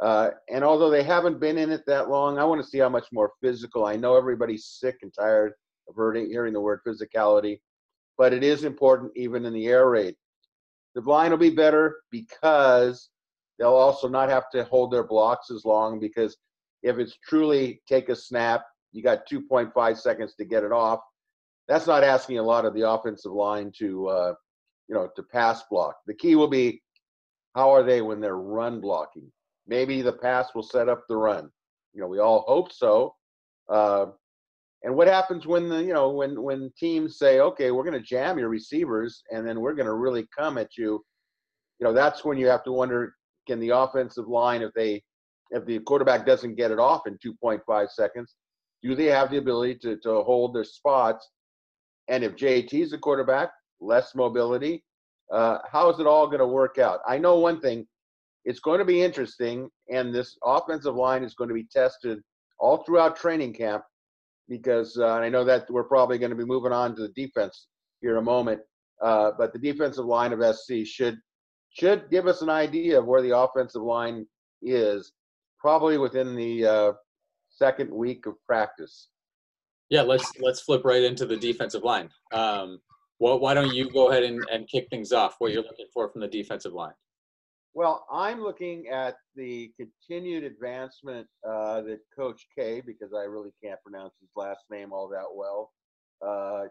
[0.01, 2.89] Uh, and although they haven't been in it that long, I want to see how
[2.89, 3.87] much more physical.
[3.87, 5.53] I know everybody's sick and tired
[5.89, 7.61] of hearing, the word physicality,
[8.17, 10.15] but it is important even in the air raid.
[10.95, 13.11] The line will be better because
[13.59, 16.37] they'll also not have to hold their blocks as long because
[16.83, 21.01] if it's truly take a snap, you got 2.5 seconds to get it off.
[21.67, 24.35] That's not asking a lot of the offensive line to, uh,
[24.89, 25.97] you know, to pass block.
[26.07, 26.83] The key will be
[27.55, 29.31] how are they when they're run blocking?
[29.67, 31.51] Maybe the pass will set up the run.
[31.95, 33.15] You know, we all hope so.
[33.69, 34.07] Uh,
[34.85, 38.07] and what happens when the you know when when teams say, okay, we're going to
[38.07, 41.03] jam your receivers, and then we're going to really come at you?
[41.81, 43.15] You know, that's when you have to wonder:
[43.49, 45.03] Can the offensive line, if they
[45.51, 48.35] if the quarterback doesn't get it off in 2.5 seconds,
[48.83, 51.31] do they have the ability to to hold their spots?
[52.09, 54.85] And if JT's the quarterback, less mobility,
[55.33, 57.01] uh, how is it all going to work out?
[57.09, 57.87] I know one thing:
[58.45, 62.21] it's going to be interesting, and this offensive line is going to be tested
[62.59, 63.83] all throughout training camp
[64.49, 67.67] because uh, I know that we're probably going to be moving on to the defense
[68.01, 68.61] here in a moment.
[69.03, 71.19] Uh, but the defensive line of SC should
[71.71, 74.27] should give us an idea of where the offensive line
[74.63, 75.13] is,
[75.59, 76.93] probably within the uh,
[77.51, 79.09] second week of practice.
[79.91, 82.09] Yeah, let's let's flip right into the defensive line.
[82.33, 82.79] Um,
[83.19, 85.37] well, why don't you go ahead and, and kick things off?
[85.39, 86.95] What you're looking for from the defensive line?
[87.75, 93.83] Well, I'm looking at the continued advancement uh, that Coach K, because I really can't
[93.83, 95.73] pronounce his last name all that well.
[96.25, 96.69] Uh,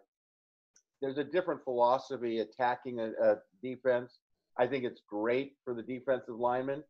[1.02, 4.20] there's a different philosophy attacking a, a, defense.
[4.58, 6.82] I think it's great for the defensive linemen.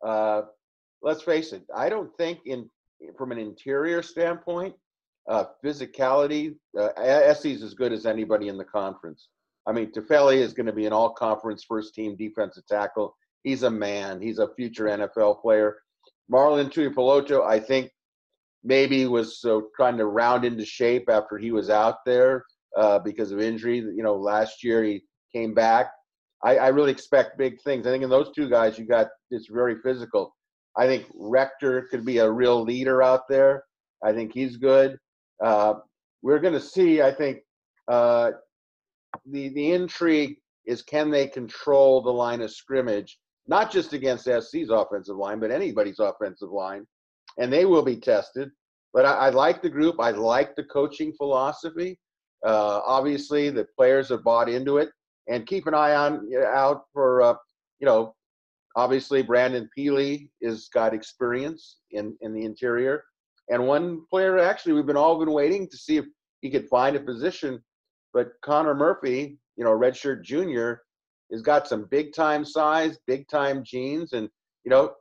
[0.00, 0.42] Uh,
[1.02, 1.64] let's face it.
[1.74, 2.70] I don't think in
[3.18, 4.76] from an interior standpoint,
[5.28, 9.28] uh, physicality, uh, SC's as good as anybody in the conference.
[9.66, 14.20] I mean, Tufele is going to be an all-conference first-team defensive tackle he's a man.
[14.20, 15.76] He's a future NFL player.
[16.32, 17.90] Marlon Tuipulotu, I think
[18.64, 22.44] maybe was uh, trying to round into shape after he was out there
[22.76, 23.78] uh, because of injury.
[23.78, 25.90] You know, last year he came back.
[26.42, 27.86] I, I, really expect big things.
[27.86, 30.34] I think in those two guys, you got it's very physical.
[30.76, 33.64] I think Rector could be a real leader out there.
[34.04, 34.98] I think he's good.
[35.42, 35.74] Uh,
[36.22, 37.00] we're going to see.
[37.00, 37.38] I think
[37.88, 38.32] uh,
[39.24, 44.70] the the intrigue is can they control the line of scrimmage not just against SC's
[44.70, 46.86] offensive line, but anybody's offensive line,
[47.38, 48.50] and they will be tested.
[48.92, 49.96] But I, I like the group.
[50.00, 51.98] I like the coaching philosophy.
[52.44, 54.90] Uh, obviously, the players have bought into it,
[55.28, 57.34] and keep an eye on out for uh,
[57.80, 58.14] you know.
[58.74, 63.04] Obviously, Brandon Pili has got experience in in the interior,
[63.48, 66.04] and one player actually we've been all been waiting to see if
[66.40, 67.62] he could find a position.
[68.12, 70.82] But Connor Murphy, you know, redshirt junior,
[71.32, 74.28] has got some big time size, big time genes, and
[74.64, 74.92] you know,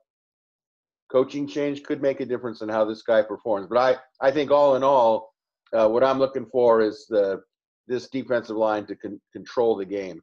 [1.11, 3.67] coaching change could make a difference in how this guy performs.
[3.69, 5.33] But I, I think all in all,
[5.73, 7.41] uh, what I'm looking for is the
[7.87, 10.21] this defensive line to con- control the game.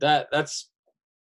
[0.00, 0.70] That that's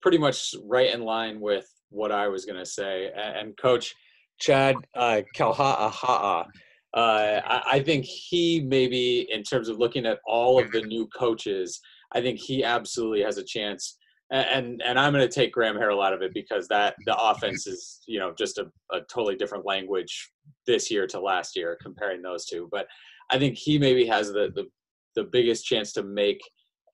[0.02, 3.12] pretty much right in line with what I was going to say.
[3.16, 3.94] And, and, Coach
[4.40, 6.44] Chad uh, uh,
[6.94, 11.80] I, I think he maybe in terms of looking at all of the new coaches
[12.14, 13.98] I think he absolutely has a chance.
[14.32, 17.68] And and I'm going to take Graham Harrell out of it because that the offense
[17.68, 20.32] is you know just a, a totally different language
[20.66, 22.68] this year to last year comparing those two.
[22.72, 22.88] But
[23.30, 24.66] I think he maybe has the the,
[25.16, 26.40] the biggest chance to make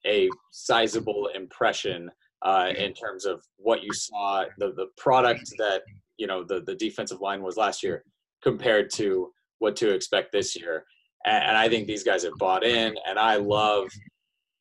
[0.06, 2.10] a sizable impression
[2.42, 5.82] uh, in terms of what you saw the the product that
[6.18, 8.04] you know the the defensive line was last year
[8.42, 10.84] compared to what to expect this year.
[11.26, 13.88] And, and I think these guys have bought in, and I love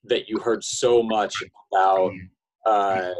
[0.05, 1.35] that you heard so much
[1.71, 2.11] about
[2.65, 3.11] uh,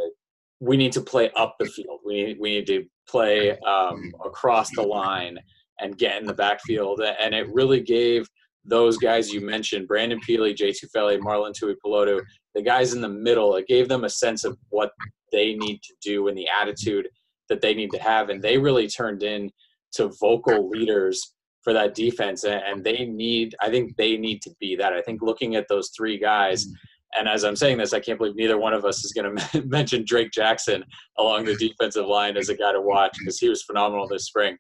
[0.60, 2.00] we need to play up the field.
[2.06, 5.40] We, we need to play um, across the line
[5.80, 7.02] and get in the backfield.
[7.02, 8.28] And it really gave
[8.66, 12.22] those guys you mentioned, Brandon Pili, Jay Tufele, Marlon Tuipulotu,
[12.56, 14.92] the guys in the middle, it gave them a sense of what
[15.32, 17.08] they need to do and the attitude
[17.48, 18.30] that they need to have.
[18.30, 19.50] And they really turned in
[19.94, 23.56] to vocal leaders for that defense, and they need.
[23.62, 24.94] I think they need to be that.
[24.94, 26.68] I think looking at those three guys,
[27.16, 29.62] and as I'm saying this, I can't believe neither one of us is going to
[29.66, 30.84] mention Drake Jackson
[31.18, 34.58] along the defensive line as a guy to watch because he was phenomenal this spring.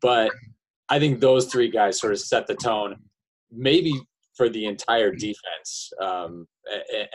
[0.00, 0.30] But
[0.88, 2.96] I think those three guys sort of set the tone,
[3.50, 3.92] maybe
[4.36, 5.92] for the entire defense.
[6.00, 6.46] Um,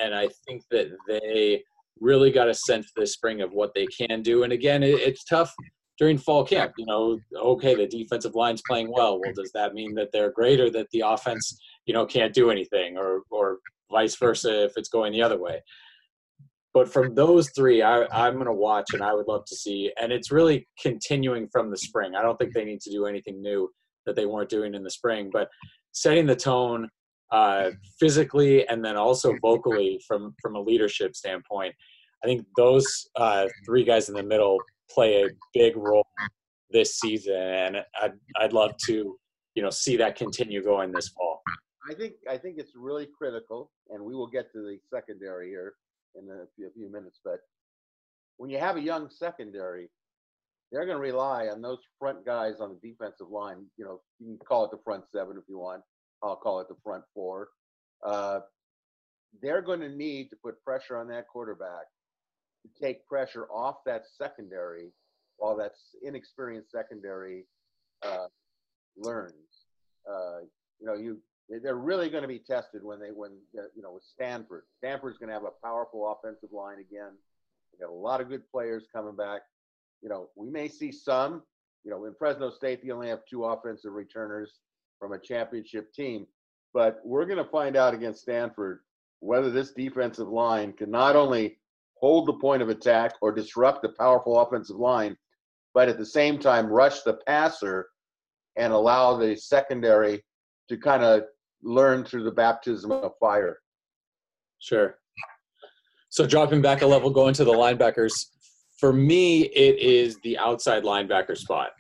[0.02, 1.64] and I think that they
[2.00, 4.44] really got a sense this spring of what they can do.
[4.44, 5.54] And again, it's tough
[6.00, 6.72] during fall camp.
[6.78, 9.20] You know, okay, the defensive line's playing well.
[9.20, 12.50] Well, does that mean that they're great or that the offense, you know, can't do
[12.50, 13.60] anything or or
[13.92, 15.62] vice versa if it's going the other way?
[16.74, 19.92] but from those three, I, I'm going to watch and I would love to see.
[20.00, 22.16] And it's really continuing from the spring.
[22.16, 23.70] I don't think they need to do anything new
[24.06, 25.50] that they weren't doing in the spring, but
[25.92, 26.88] setting the tone
[27.32, 31.74] uh, physically and then also vocally from from a leadership standpoint.
[32.24, 34.58] I think those uh, three guys in the middle
[34.90, 36.06] play a big role
[36.72, 39.18] this season, and I'd I'd love to
[39.56, 41.42] you know see that continue going this fall.
[41.90, 45.74] I think I think it's really critical, and we will get to the secondary here
[46.16, 47.20] in a few, a few minutes.
[47.24, 47.40] But
[48.38, 49.90] when you have a young secondary,
[50.72, 53.66] they're going to rely on those front guys on the defensive line.
[53.78, 55.82] You know, you can call it the front seven if you want.
[56.22, 57.50] I'll call it the front four.
[58.06, 58.40] Uh,
[59.42, 61.86] they're going to need to put pressure on that quarterback
[62.64, 64.92] to take pressure off that secondary
[65.38, 67.46] while that inexperienced secondary
[68.04, 68.28] uh,
[68.98, 69.34] learns.
[70.10, 70.40] Uh,
[70.80, 71.20] you know, you
[71.64, 74.64] they're really going to be tested when they when you know with Stanford.
[74.78, 77.12] Stanford's going to have a powerful offensive line again.
[77.74, 79.42] They got a lot of good players coming back.
[80.02, 81.44] You know, we may see some.
[81.84, 84.60] You know, in Fresno State, they only have two offensive returners
[85.00, 86.28] from a championship team.
[86.74, 88.82] But we're going to find out against Stanford
[89.22, 91.58] whether this defensive line can not only
[92.00, 95.16] hold the point of attack or disrupt the powerful offensive line,
[95.74, 97.88] but at the same time rush the passer
[98.58, 100.24] and allow the secondary
[100.70, 101.24] to kind of
[101.62, 103.60] learn through the baptism of fire.
[104.60, 104.96] Sure.
[106.10, 108.14] So dropping back a level, going to the linebackers.
[108.80, 111.72] For me, it is the outside linebacker spot.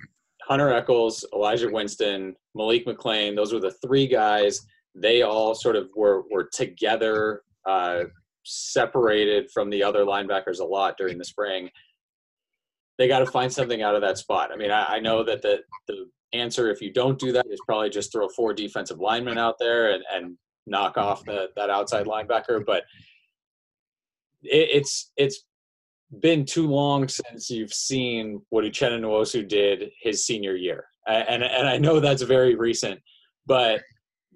[0.48, 4.60] Hunter Echols, Elijah Winston, Malik McLean, those were the three guys.
[4.96, 8.06] They all sort of were, were together, uh,
[8.50, 11.70] separated from the other linebackers a lot during the spring.
[12.98, 14.52] They got to find something out of that spot.
[14.52, 17.62] I mean, I, I know that the, the answer, if you don't do that, is
[17.66, 22.06] probably just throw four defensive linemen out there and, and knock off the, that outside
[22.06, 22.66] linebacker.
[22.66, 22.84] But
[24.44, 25.46] it, it's it's
[26.20, 30.86] been too long since you've seen what Uchenna Nwosu did his senior year.
[31.08, 33.00] And, and I know that's very recent,
[33.46, 33.82] but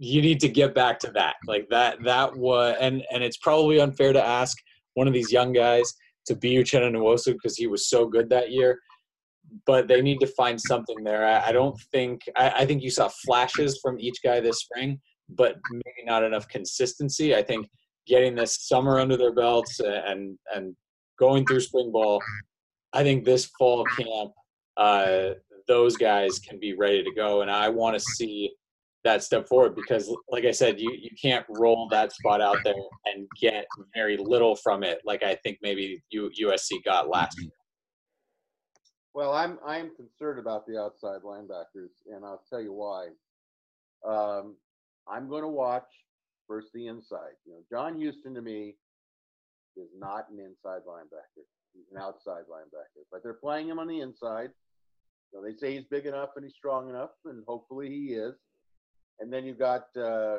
[0.04, 1.36] you need to get back to that.
[1.48, 4.58] Like that, that was, and, and it's probably unfair to ask
[4.96, 5.94] one of these young guys
[6.28, 8.80] to be Uchenna Nwosu because he was so good that year.
[9.66, 11.26] But they need to find something there.
[11.26, 15.00] I, I don't think, I, I think you saw flashes from each guy this spring,
[15.30, 17.34] but maybe not enough consistency.
[17.34, 17.68] I think
[18.06, 20.76] getting this summer under their belts and, and
[21.18, 22.22] going through spring ball.
[22.92, 24.32] I think this fall camp,
[24.76, 25.36] uh,
[25.68, 28.52] those guys can be ready to go, and I want to see
[29.04, 32.74] that step forward because, like I said, you you can't roll that spot out there
[33.06, 37.52] and get very little from it, like I think maybe U, USC got last year.
[39.14, 43.10] Well, I'm I'm concerned about the outside linebackers, and I'll tell you why.
[44.06, 44.56] Um,
[45.08, 45.88] I'm going to watch
[46.48, 47.36] first the inside.
[47.46, 48.76] You know, John Houston to me
[49.78, 51.44] is not an inside linebacker.
[51.74, 53.04] He's an outside linebacker.
[53.12, 54.50] But they're playing him on the inside.
[55.34, 58.36] So they say he's big enough and he's strong enough, and hopefully he is.
[59.24, 60.38] And then you've got, uh,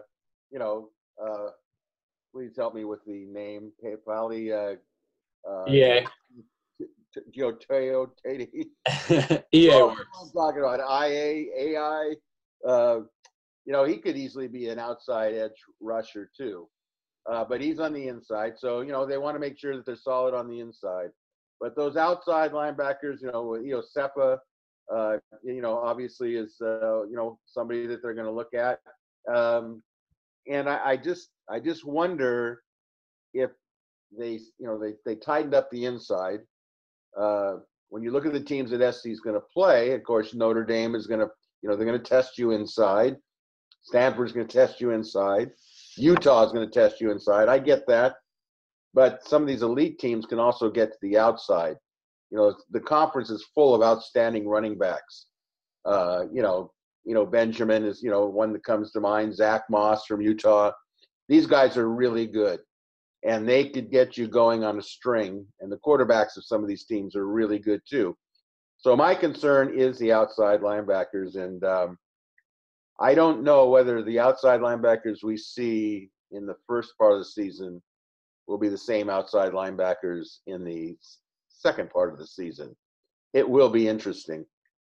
[0.50, 0.90] you know,
[1.22, 1.48] uh,
[2.32, 3.72] please help me with the name,
[4.04, 4.52] probably.
[4.52, 4.74] Uh,
[5.48, 6.06] uh, yeah.
[7.36, 8.70] Gioteo Tati.
[9.52, 9.72] yeah.
[9.72, 12.14] Oh, I'm talking about IA, AI.
[12.66, 13.00] Uh,
[13.64, 16.68] you know, he could easily be an outside edge rusher too
[17.30, 18.54] uh, but he's on the inside.
[18.58, 21.10] So you know they want to make sure that they're solid on the inside.
[21.60, 24.38] But those outside linebackers, you know, you know Sepa,
[24.92, 28.80] uh, you know, obviously is uh, you know somebody that they're going to look at.
[29.32, 29.82] Um,
[30.48, 32.62] and I, I just I just wonder
[33.32, 33.50] if
[34.16, 36.40] they you know they they tightened up the inside.
[37.18, 37.56] Uh,
[37.88, 40.64] when you look at the teams that SC is going to play, of course Notre
[40.64, 41.28] Dame is going to
[41.62, 43.16] you know they're going to test you inside.
[43.82, 45.50] Stanford's going to test you inside.
[45.96, 47.48] Utah is going to test you inside.
[47.48, 48.16] I get that.
[48.94, 51.76] But some of these elite teams can also get to the outside.
[52.34, 55.26] You know, the conference is full of outstanding running backs.
[55.84, 56.72] Uh, you know,
[57.04, 60.72] you know, Benjamin is, you know, one that comes to mind, Zach Moss from Utah.
[61.28, 62.58] These guys are really good.
[63.22, 65.46] And they could get you going on a string.
[65.60, 68.16] And the quarterbacks of some of these teams are really good too.
[68.78, 71.36] So my concern is the outside linebackers.
[71.36, 71.96] And um,
[72.98, 77.26] I don't know whether the outside linebackers we see in the first part of the
[77.26, 77.80] season
[78.48, 80.96] will be the same outside linebackers in the
[81.64, 82.74] second part of the season.
[83.32, 84.44] It will be interesting.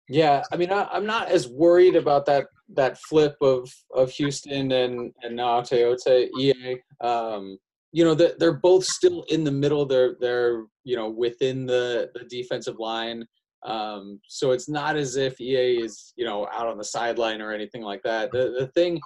[0.08, 4.72] Yeah, I mean, I, am not as worried about that that flip of of Houston
[4.72, 6.78] and and now Toyota EA.
[7.00, 7.58] Um,
[7.92, 9.84] you know, they're, they're both still in the middle.
[9.84, 13.24] They're they're you know within the the defensive line.
[13.64, 17.52] Um, so it's not as if EA is, you know, out on the sideline or
[17.52, 18.30] anything like that.
[18.30, 19.00] The, the thing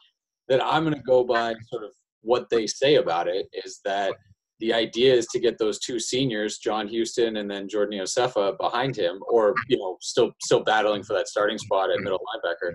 [0.48, 4.14] that I'm going to go by, sort of what they say about it, is that
[4.62, 8.96] the idea is to get those two seniors, John Houston and then Jordan Iosefa, behind
[8.96, 12.74] him, or you know, still still battling for that starting spot at middle linebacker,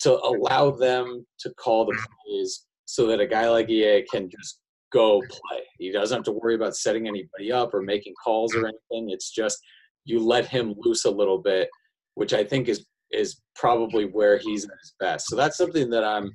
[0.00, 4.60] to allow them to call the plays so that a guy like EA can just
[4.94, 5.60] go play.
[5.78, 9.10] He doesn't have to worry about setting anybody up or making calls or anything.
[9.10, 9.58] It's just
[10.06, 11.68] you let him loose a little bit,
[12.14, 15.26] which I think is is probably where he's at his best.
[15.28, 16.32] So that's something that I'm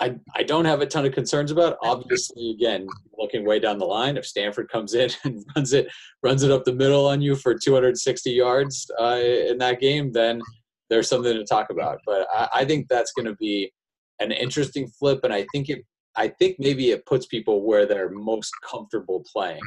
[0.00, 1.76] I, I don't have a ton of concerns about.
[1.82, 2.88] Obviously, again,
[3.18, 5.88] looking way down the line, if Stanford comes in and runs it
[6.22, 10.40] runs it up the middle on you for 260 yards uh, in that game, then
[10.88, 11.98] there's something to talk about.
[12.06, 13.72] But I, I think that's going to be
[14.20, 15.84] an interesting flip, and I think it
[16.16, 19.60] I think maybe it puts people where they're most comfortable playing,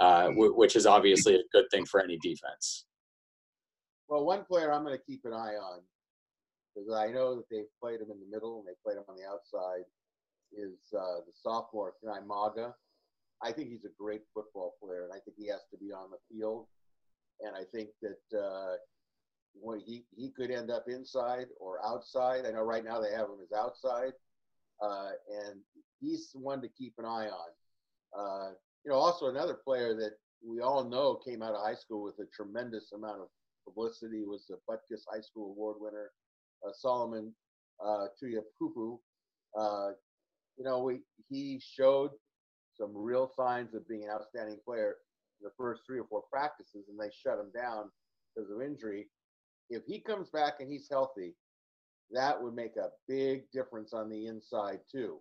[0.00, 2.86] uh, w- which is obviously a good thing for any defense.
[4.08, 5.80] Well, one player I'm going to keep an eye on
[6.74, 9.16] because I know that they've played him in the middle and they played him on
[9.16, 9.84] the outside,
[10.52, 12.72] is uh, the sophomore Kana'i Mauga.
[13.42, 16.10] I think he's a great football player, and I think he has to be on
[16.10, 16.66] the field.
[17.40, 18.76] And I think that uh,
[19.60, 22.46] when he he could end up inside or outside.
[22.46, 24.12] I know right now they have him as outside,
[24.82, 25.10] uh,
[25.46, 25.60] and
[26.00, 27.50] he's one to keep an eye on.
[28.18, 28.50] Uh,
[28.84, 30.12] you know, also another player that
[30.46, 33.28] we all know came out of high school with a tremendous amount of
[33.64, 36.10] publicity was the Butkus High School Award winner,
[36.72, 37.32] Solomon
[37.84, 38.06] uh.
[39.58, 39.90] Uh,
[40.56, 42.10] you know, we, he showed
[42.78, 44.96] some real signs of being an outstanding player
[45.40, 47.90] in the first three or four practices, and they shut him down
[48.34, 49.08] because of injury.
[49.70, 51.34] If he comes back and he's healthy,
[52.12, 55.18] that would make a big difference on the inside too.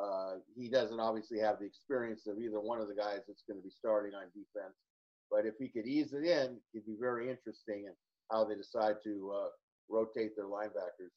[0.00, 3.58] Uh, he doesn't obviously have the experience of either one of the guys that's going
[3.58, 4.76] to be starting on defense,
[5.30, 7.92] but if he could ease it in, it'd be very interesting in
[8.30, 9.48] how they decide to uh,
[9.88, 11.10] rotate their linebackers.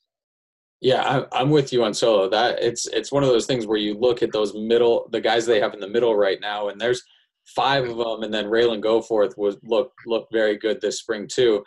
[0.82, 2.30] Yeah, I'm with you on Solo.
[2.30, 5.45] That it's it's one of those things where you look at those middle, the guys
[5.45, 7.03] they have in the middle right now, and there's
[7.55, 11.63] five of them, and then Ralen Goforth was look look very good this spring too.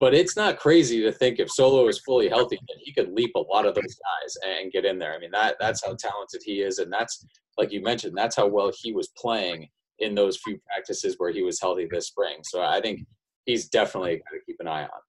[0.00, 3.32] But it's not crazy to think if Solo is fully healthy, that he could leap
[3.34, 5.12] a lot of those guys and get in there.
[5.12, 7.26] I mean, that that's how talented he is, and that's
[7.58, 9.68] like you mentioned, that's how well he was playing
[9.98, 12.38] in those few practices where he was healthy this spring.
[12.42, 13.00] So I think
[13.44, 15.00] he's definitely got to keep an eye on.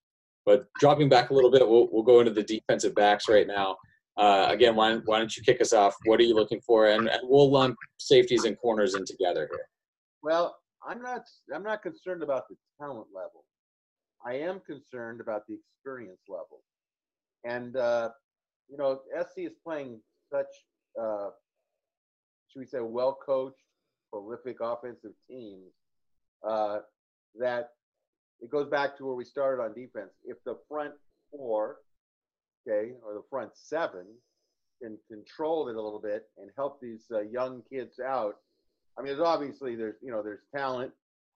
[0.46, 3.78] But dropping back a little bit, we'll, we'll go into the defensive backs right now.
[4.18, 5.96] Uh, again, why, why don't you kick us off?
[6.06, 6.88] What are you looking for?
[6.88, 9.68] And, and we'll lump safeties and corners in together here.
[10.22, 11.24] Well, I'm not
[11.54, 13.46] I'm not concerned about the talent level.
[14.26, 16.62] I am concerned about the experience level.
[17.46, 18.10] And uh,
[18.70, 20.00] you know, SC is playing
[20.32, 20.48] such
[21.02, 21.30] uh,
[22.48, 23.58] should we say well coached,
[24.12, 25.72] prolific offensive teams
[26.48, 26.80] uh,
[27.39, 27.70] that
[28.44, 30.12] it goes back to where we started on defense.
[30.26, 30.94] If the front
[31.32, 31.78] four,
[32.68, 34.06] okay, or the front seven
[34.82, 38.36] can control it a little bit and help these uh, young kids out,
[38.98, 40.91] I mean, there's obviously there's you know there's talent.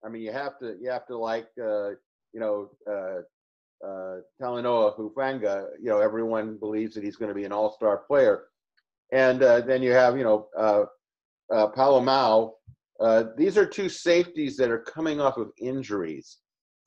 [0.05, 1.91] I mean, you have to you have to like uh,
[2.33, 3.21] you know uh,
[3.87, 5.67] uh, Talanoa Hufanga.
[5.79, 8.43] You know, everyone believes that he's going to be an all-star player,
[9.13, 10.83] and uh, then you have you know uh,
[11.53, 12.51] uh, Polamalu.
[12.99, 16.39] Uh, these are two safeties that are coming off of injuries.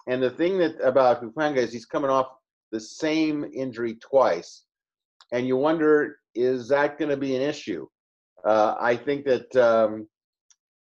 [0.07, 2.29] And the thing that about Hufanga is he's coming off
[2.73, 4.65] the same injury twice,
[5.33, 7.87] and you wonder is that going to be an issue?
[8.45, 10.09] Uh, I think that um,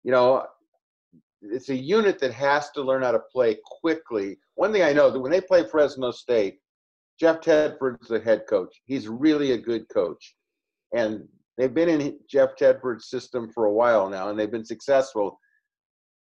[0.04, 0.46] you know
[1.42, 4.38] it's a unit that has to learn how to play quickly.
[4.54, 6.58] One thing I know that when they play Fresno State,
[7.18, 8.80] Jeff Tedford's the head coach.
[8.84, 10.34] He's really a good coach,
[10.94, 15.38] and they've been in Jeff Tedford's system for a while now, and they've been successful.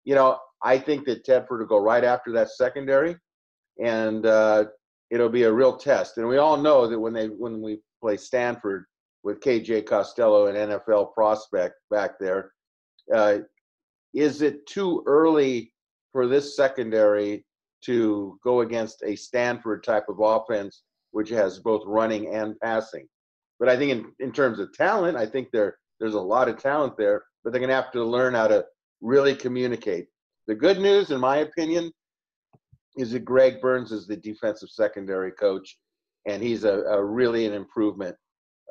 [0.08, 3.18] You know, I think that Tedford will go right after that secondary,
[3.84, 4.68] and uh,
[5.12, 6.18] it'll be a real test.
[6.18, 8.86] And we all know that when they when we play Stanford
[9.24, 12.54] with KJ Costello, an NFL prospect back there,
[13.14, 13.40] uh,
[14.14, 15.74] is it too early
[16.14, 17.44] for this secondary
[17.84, 23.10] to go against a Stanford type of offense, which has both running and passing?
[23.60, 26.58] But I think in, in terms of talent, I think there there's a lot of
[26.58, 28.64] talent there, but they're going to have to learn how to
[29.02, 30.08] really communicate.
[30.48, 31.92] The good news, in my opinion,
[32.98, 35.78] is that Greg Burns is the defensive secondary coach,
[36.28, 38.16] and he's a, a really an improvement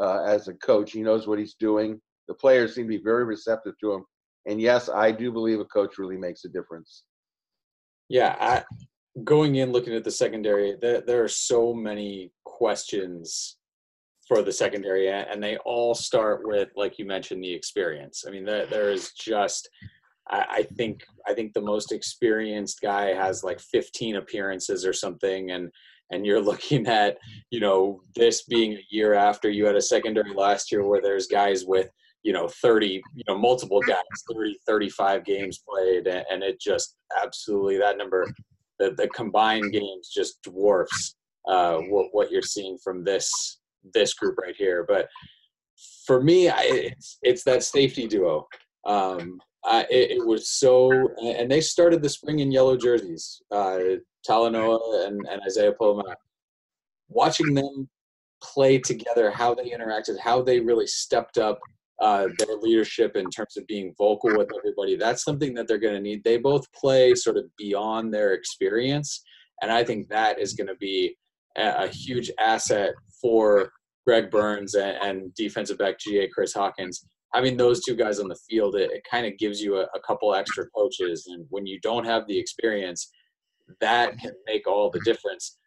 [0.00, 0.92] uh, as a coach.
[0.92, 2.00] He knows what he's doing.
[2.28, 4.04] The players seem to be very receptive to him.
[4.46, 7.04] And yes, I do believe a coach really makes a difference.
[8.08, 8.64] Yeah, I,
[9.24, 13.56] going in looking at the secondary, there, there are so many questions
[14.26, 18.24] for the secondary, and they all start with, like you mentioned, the experience.
[18.26, 19.68] I mean, there, there is just
[20.28, 25.70] I, think I think the most experienced guy has like 15 appearances or something, and
[26.10, 27.18] and you're looking at
[27.50, 31.26] you know this being a year after you had a secondary last year where there's
[31.26, 31.88] guys with
[32.22, 34.02] you know 30 you know multiple guys
[34.32, 38.26] 30 35 games played and it just absolutely that number
[38.78, 41.14] the, the combined games just dwarfs
[41.46, 43.60] uh, what, what you're seeing from this
[43.94, 44.84] this group right here.
[44.86, 45.08] But
[46.06, 48.46] for me I, it's it's that safety duo.
[48.84, 50.90] Um, I, it, it, was so
[51.20, 53.78] and they started the spring in yellow jerseys uh,
[54.28, 56.14] Talanoa and, and Isaiah Pola-Mao
[57.08, 57.88] watching them
[58.42, 61.58] play together how they interacted how they really stepped up
[62.00, 64.96] uh, their leadership in terms of being vocal with everybody.
[64.96, 66.22] That's something that they're going to need.
[66.24, 69.22] They both play sort of beyond their experience,
[69.62, 71.16] and I think that is going to be
[71.56, 72.90] a, a, huge asset
[73.20, 73.72] for
[74.06, 77.06] Greg Burns and, and, defensive back GA Chris Hawkins.
[77.34, 80.00] Having those two guys on the field, it, it kind of gives you a, a
[80.06, 83.10] couple extra coaches, and when you don't have the experience,
[83.80, 85.58] that can make all the difference.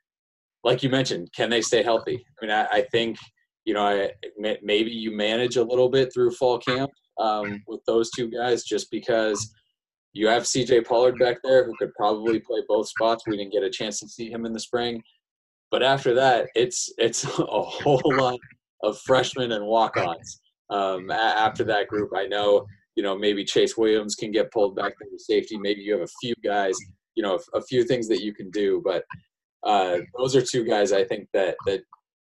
[0.64, 2.26] Like you mentioned, can they stay healthy?
[2.42, 3.18] I mean, I, I think
[3.66, 6.90] you know, I, maybe you manage a little bit through fall camp
[7.20, 9.54] um, with those two guys just because
[10.14, 13.26] you have CJ Pollard back there who could probably play both spots.
[13.28, 15.04] We didn't get a chance to see him in the spring.
[15.70, 18.40] But after that, it's it's a whole lot
[18.82, 20.42] of freshmen and walk-ons.
[20.70, 22.66] Um, after that group, I know
[22.96, 25.58] you know maybe Chase Williams can get pulled back to safety.
[25.58, 26.76] Maybe you have a few guys,
[27.16, 28.82] you know, a, a few things that you can do.
[28.84, 29.04] But
[29.64, 31.82] uh, those are two guys I think that that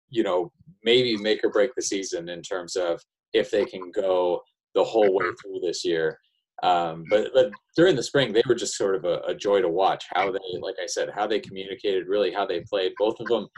[0.09, 0.53] you know
[0.85, 3.01] maybe make or break the season in terms of
[3.33, 4.41] if they can go
[4.75, 6.19] the whole way through this year.
[6.63, 9.69] Um, but but during the spring, they were just sort of a, a, joy to
[9.69, 10.05] watch.
[10.15, 12.93] How they, like I said, how they communicated, really how they played.
[12.97, 13.49] Both of them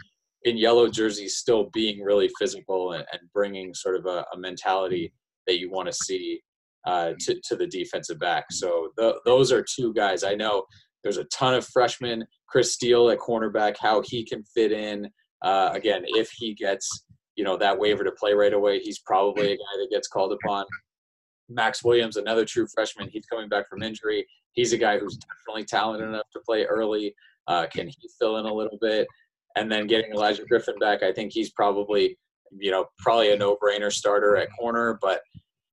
[0.46, 5.12] in yellow jerseys, still being really physical and, and bringing sort of a, a, mentality
[5.46, 6.40] that you want to see
[6.86, 8.46] uh, to to the defensive back.
[8.50, 10.22] So the, those are two guys.
[10.22, 10.64] I know
[11.02, 12.24] there's a ton of freshmen.
[12.48, 15.10] Chris Steele at cornerback, how he can fit in.
[15.42, 19.52] Uh, again, if he gets you know that waiver to play right away, he's probably
[19.52, 20.64] a guy that gets called upon.
[21.48, 24.26] Max Williams, another true freshman, he's coming back from injury.
[24.52, 27.14] He's a guy who's definitely talented enough to play early.
[27.46, 29.06] Uh, can he fill in a little bit?
[29.56, 32.16] And then getting Olaijah Griffin back, I think he's probably,
[32.58, 34.98] you know, probably a no-brainer starter at corner.
[35.00, 35.22] But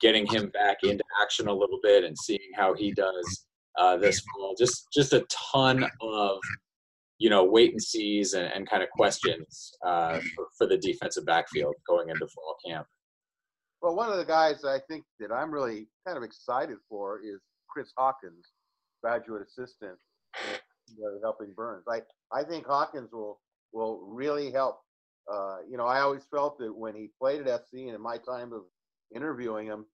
[0.00, 3.46] getting him back into action a little bit and seeing how he does
[3.78, 6.38] uh, this fall, just just a ton of
[7.18, 11.24] you know, wait and sees and, and kind of questions uh, for, for, the defensive
[11.24, 12.86] backfield going into fall camp.
[13.80, 17.40] Well, one of the guys I think that I'm really kind of excited for is
[17.68, 18.44] Chris Hawkins,
[19.02, 19.96] graduate assistant,
[21.22, 21.84] helping Burns.
[21.88, 22.00] I,
[22.32, 23.40] I think Hawkins will
[23.74, 24.80] will really help.
[25.32, 28.18] Uh, you know, I always felt that when he played at SC and in my
[28.18, 28.62] time of
[29.14, 29.86] interviewing him,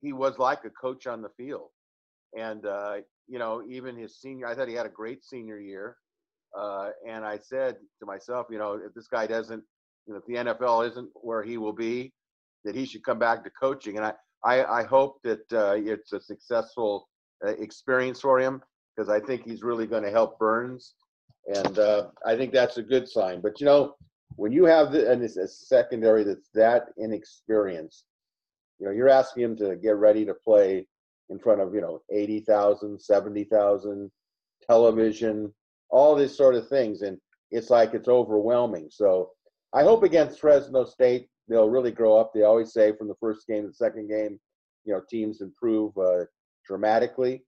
[0.00, 1.68] he was like a coach on the field.
[2.36, 5.96] And uh, you know, even his senior, I thought he had a great senior year.
[6.58, 9.62] Uh, and I said to myself, you know, if this guy doesn't,
[10.06, 12.12] you know, if the NFL isn't where he will be,
[12.64, 13.98] that he should come back to coaching.
[13.98, 14.12] And I,
[14.44, 17.08] I, I hope that uh, it's a successful
[17.46, 18.62] uh, experience for him
[18.96, 20.94] because I think he's really going to help Burns.
[21.54, 23.40] And uh, I think that's a good sign.
[23.40, 23.94] But, you know,
[24.36, 28.04] when you have the, and it's a secondary that's that inexperienced,
[28.78, 30.86] you know, you're asking him to get ready to play
[31.30, 34.10] in front of, you know, 80,000, 70,000
[34.66, 35.52] television,
[35.90, 37.18] all these sort of things, and
[37.50, 38.88] it's like it's overwhelming.
[38.90, 39.30] So
[39.72, 42.32] I hope against Fresno State they'll really grow up.
[42.32, 44.38] They always say from the first game to the second game,
[44.84, 46.24] you know, teams improve uh,
[46.66, 47.42] dramatically,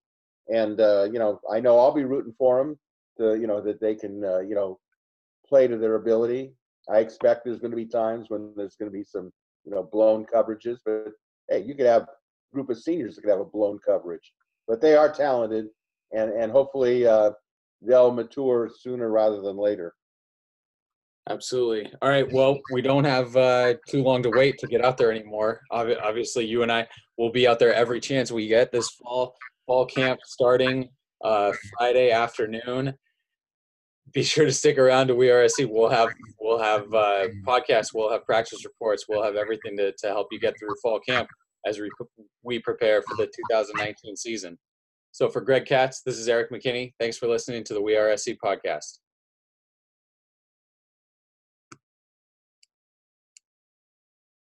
[0.48, 2.78] and uh, you know I know I'll be rooting for them
[3.21, 4.79] you know that they can uh, you know
[5.47, 6.53] play to their ability.
[6.89, 9.33] I expect there's going to be times when there's going to be some
[9.64, 11.12] you know blown coverages, but
[11.49, 12.09] hey, you could have a
[12.53, 14.33] group of seniors that could have a blown coverage,
[14.66, 15.66] but they are talented,
[16.12, 17.31] and and hopefully uh,
[17.83, 19.95] they'll mature sooner rather than later.
[21.29, 21.93] Absolutely.
[22.03, 22.31] All right.
[22.33, 25.61] Well, we don't have uh, too long to wait to get out there anymore.
[25.71, 29.37] Obviously, you and I will be out there every chance we get this fall.
[29.66, 30.89] Fall camp starting
[31.23, 32.95] uh, Friday afternoon.
[34.12, 35.62] Be sure to stick around to We Are SC.
[35.68, 37.94] We'll have we'll have uh, podcasts.
[37.94, 39.06] We'll have practice reports.
[39.08, 41.28] We'll have everything to, to help you get through fall camp
[41.66, 41.90] as we
[42.42, 44.58] we prepare for the 2019 season.
[45.12, 46.92] So for Greg Katz, this is Erik McKinney.
[46.98, 48.98] Thanks for listening to the We Are SC podcast.